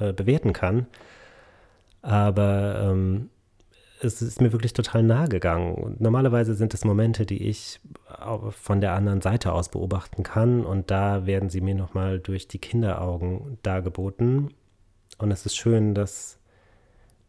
äh, 0.00 0.12
bewerten 0.12 0.52
kann. 0.52 0.86
Aber 2.06 2.88
ähm, 2.88 3.30
es 4.00 4.22
ist 4.22 4.40
mir 4.40 4.52
wirklich 4.52 4.72
total 4.72 5.02
nahe 5.02 5.28
gegangen. 5.28 5.96
Normalerweise 5.98 6.54
sind 6.54 6.72
es 6.72 6.84
Momente, 6.84 7.26
die 7.26 7.48
ich 7.48 7.80
von 8.50 8.80
der 8.80 8.92
anderen 8.92 9.20
Seite 9.20 9.52
aus 9.52 9.70
beobachten 9.70 10.22
kann. 10.22 10.64
Und 10.64 10.92
da 10.92 11.26
werden 11.26 11.50
sie 11.50 11.60
mir 11.60 11.74
nochmal 11.74 12.20
durch 12.20 12.46
die 12.46 12.60
Kinderaugen 12.60 13.58
dargeboten. 13.64 14.54
Und 15.18 15.32
es 15.32 15.46
ist 15.46 15.56
schön, 15.56 15.94
dass 15.94 16.38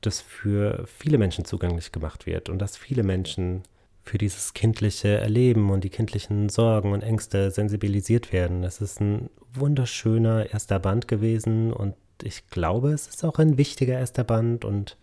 das 0.01 0.21
für 0.21 0.85
viele 0.85 1.17
Menschen 1.17 1.43
zugänglich 1.43 1.91
gemacht 1.91 2.27
wird 2.27 2.47
und 2.47 2.59
dass 2.59 2.77
viele 2.77 3.01
Menschen 3.01 3.63
für 4.03 4.19
dieses 4.19 4.53
kindliche 4.53 5.17
Erleben 5.17 5.71
und 5.71 5.83
die 5.83 5.89
kindlichen 5.89 6.49
Sorgen 6.49 6.91
und 6.91 7.01
Ängste 7.01 7.49
sensibilisiert 7.49 8.31
werden. 8.31 8.63
Es 8.63 8.79
ist 8.79 9.01
ein 9.01 9.31
wunderschöner 9.53 10.51
erster 10.53 10.77
Band 10.77 11.07
gewesen 11.07 11.73
und 11.73 11.95
ich 12.23 12.47
glaube, 12.49 12.91
es 12.91 13.07
ist 13.07 13.23
auch 13.23 13.39
ein 13.39 13.57
wichtiger 13.57 13.97
erster 13.97 14.23
Band 14.23 14.65
und 14.65 14.97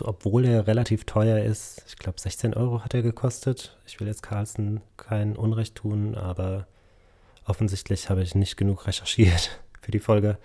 obwohl 0.00 0.44
er 0.44 0.66
relativ 0.66 1.04
teuer 1.04 1.44
ist, 1.44 1.82
ich 1.88 1.96
glaube 1.96 2.20
16 2.20 2.54
Euro 2.54 2.84
hat 2.84 2.94
er 2.94 3.02
gekostet. 3.02 3.76
Ich 3.86 3.98
will 3.98 4.06
jetzt 4.06 4.22
Carlsen 4.22 4.80
kein 4.96 5.36
Unrecht 5.36 5.74
tun, 5.74 6.14
aber 6.14 6.66
offensichtlich 7.44 8.08
habe 8.08 8.22
ich 8.22 8.34
nicht 8.34 8.56
genug 8.56 8.86
recherchiert 8.86 9.60
für 9.80 9.90
die 9.90 9.98
Folge. 9.98 10.38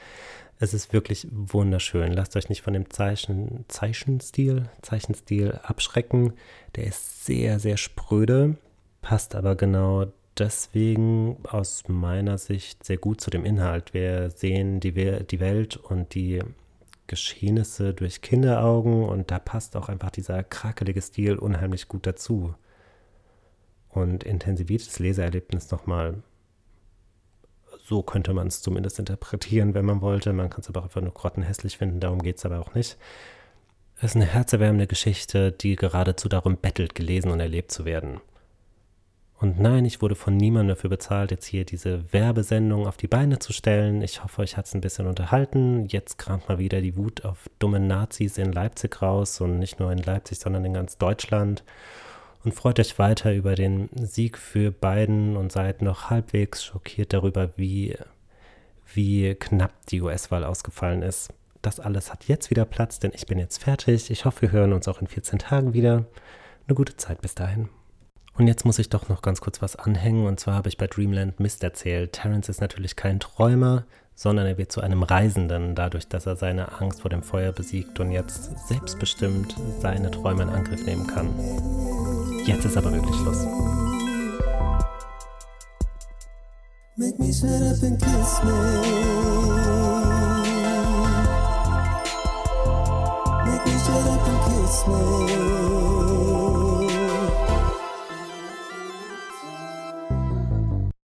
Es 0.57 0.73
ist 0.73 0.93
wirklich 0.93 1.27
wunderschön. 1.31 2.13
Lasst 2.13 2.35
euch 2.35 2.49
nicht 2.49 2.61
von 2.61 2.73
dem 2.73 2.89
Zeichen, 2.89 3.65
Zeichenstil, 3.67 4.69
Zeichenstil 4.81 5.59
abschrecken. 5.63 6.33
Der 6.75 6.85
ist 6.85 7.25
sehr, 7.25 7.59
sehr 7.59 7.77
spröde, 7.77 8.57
passt 9.01 9.35
aber 9.35 9.55
genau 9.55 10.07
deswegen 10.37 11.37
aus 11.45 11.87
meiner 11.87 12.37
Sicht 12.37 12.83
sehr 12.83 12.97
gut 12.97 13.21
zu 13.21 13.29
dem 13.29 13.45
Inhalt. 13.45 13.93
Wir 13.93 14.29
sehen 14.29 14.79
die, 14.79 14.91
die 14.91 15.39
Welt 15.39 15.77
und 15.77 16.13
die 16.13 16.41
Geschehnisse 17.07 17.93
durch 17.93 18.21
Kinderaugen 18.21 19.03
und 19.03 19.31
da 19.31 19.39
passt 19.39 19.75
auch 19.75 19.89
einfach 19.89 20.09
dieser 20.09 20.43
krakelige 20.43 21.01
Stil 21.01 21.35
unheimlich 21.35 21.87
gut 21.87 22.07
dazu 22.07 22.55
und 23.89 24.23
intensiviert 24.23 24.85
das 24.85 24.99
Leseerlebnis 24.99 25.71
nochmal 25.71 26.23
So 27.83 28.01
könnte 28.01 28.33
man 28.33 28.47
es 28.47 28.61
zumindest 28.61 28.97
interpretieren, 28.99 29.73
wenn 29.75 29.85
man 29.85 30.01
wollte. 30.01 30.33
Man 30.33 30.49
kann 30.49 30.61
es 30.61 30.69
aber 30.69 30.81
auch 30.81 30.85
einfach 30.85 31.01
nur 31.01 31.13
grottenhässlich 31.13 31.77
finden, 31.77 31.99
darum 31.99 32.21
geht 32.21 32.37
es 32.37 32.45
aber 32.45 32.59
auch 32.59 32.73
nicht. 32.73 32.97
Es 33.97 34.11
ist 34.11 34.15
eine 34.15 34.25
herzerwärmende 34.25 34.87
Geschichte, 34.87 35.51
die 35.51 35.75
geradezu 35.75 36.27
darum 36.27 36.57
bettelt, 36.57 36.95
gelesen 36.95 37.31
und 37.31 37.39
erlebt 37.39 37.71
zu 37.71 37.85
werden. 37.85 38.19
Und 39.37 39.59
nein, 39.59 39.83
ich 39.83 40.01
wurde 40.01 40.15
von 40.15 40.37
niemandem 40.37 40.75
dafür 40.75 40.89
bezahlt, 40.89 41.29
jetzt 41.29 41.45
hier 41.45 41.65
diese 41.65 42.13
Werbesendung 42.13 42.87
auf 42.87 42.95
die 42.95 43.07
Beine 43.07 43.37
zu 43.39 43.51
stellen. 43.51 44.01
Ich 44.01 44.23
hoffe, 44.23 44.41
euch 44.41 44.55
hat 44.55 44.65
es 44.65 44.73
ein 44.73 44.81
bisschen 44.81 45.07
unterhalten. 45.07 45.87
Jetzt 45.87 46.17
kramt 46.17 46.47
mal 46.47 46.57
wieder 46.57 46.81
die 46.81 46.95
Wut 46.95 47.25
auf 47.25 47.49
dumme 47.59 47.81
Nazis 47.81 48.37
in 48.37 48.53
Leipzig 48.53 49.01
raus 49.01 49.41
und 49.41 49.59
nicht 49.59 49.79
nur 49.79 49.91
in 49.91 49.97
Leipzig, 49.97 50.39
sondern 50.39 50.63
in 50.63 50.73
ganz 50.73 50.97
Deutschland. 50.97 51.65
Und 52.45 52.53
freut 52.53 52.79
euch 52.79 52.97
weiter 52.97 53.33
über 53.33 53.55
den 53.55 53.89
Sieg 53.93 54.37
für 54.37 54.71
Biden 54.71 55.35
und 55.35 55.51
seid 55.51 55.81
noch 55.81 56.09
halbwegs 56.09 56.63
schockiert 56.63 57.11
darüber, 57.11 57.49
wie, 57.57 57.97
wie 58.93 59.35
knapp 59.35 59.73
die 59.87 60.01
US-Wahl 60.01 60.45
ausgefallen 60.45 61.01
ist. 61.01 61.33
Das 61.61 61.79
alles 61.81 62.13
hat 62.13 62.25
jetzt 62.25 62.51
wieder 62.51 62.63
Platz, 62.63 62.99
denn 62.99 63.11
ich 63.13 63.25
bin 63.25 63.39
jetzt 63.39 63.63
fertig. 63.63 64.11
Ich 64.11 64.23
hoffe, 64.23 64.43
wir 64.43 64.51
hören 64.51 64.71
uns 64.71 64.87
auch 64.87 65.01
in 65.01 65.07
14 65.07 65.39
Tagen 65.39 65.73
wieder. 65.73 66.05
Eine 66.67 66.75
gute 66.75 66.95
Zeit 66.95 67.21
bis 67.21 67.35
dahin. 67.35 67.67
Und 68.37 68.47
jetzt 68.47 68.65
muss 68.65 68.79
ich 68.79 68.89
doch 68.89 69.07
noch 69.07 69.21
ganz 69.21 69.39
kurz 69.39 69.61
was 69.61 69.75
anhängen. 69.77 70.25
Und 70.25 70.39
zwar 70.39 70.55
habe 70.55 70.67
ich 70.67 70.77
bei 70.77 70.87
Dreamland 70.87 71.39
Mist 71.39 71.63
erzählt. 71.63 72.13
Terence 72.13 72.49
ist 72.49 72.59
natürlich 72.59 72.95
kein 72.95 73.19
Träumer, 73.19 73.85
sondern 74.13 74.45
er 74.45 74.57
wird 74.57 74.71
zu 74.71 74.81
einem 74.81 75.03
Reisenden, 75.03 75.73
dadurch, 75.75 76.07
dass 76.07 76.25
er 76.25 76.35
seine 76.35 76.79
Angst 76.81 77.01
vor 77.01 77.09
dem 77.09 77.23
Feuer 77.23 77.53
besiegt 77.53 77.99
und 77.99 78.11
jetzt 78.11 78.67
selbstbestimmt 78.67 79.55
seine 79.79 80.11
Träume 80.11 80.43
in 80.43 80.49
Angriff 80.49 80.85
nehmen 80.85 81.07
kann. 81.07 81.29
Jetzt 82.45 82.65
ist 82.65 82.77
aber 82.77 82.91
wirklich 82.91 83.15
Schluss. 83.15 83.45
Make 86.97 87.19
me 87.19 87.33
shut 87.33 87.49
up 87.49 87.83
and 87.83 88.01
kiss 88.01 88.43
me. 88.43 88.51
Make 93.45 93.65
me 93.65 93.79
shut 93.79 94.07
up 94.07 94.27
and 94.27 94.39
kiss 94.45 94.87
me. 94.87 96.14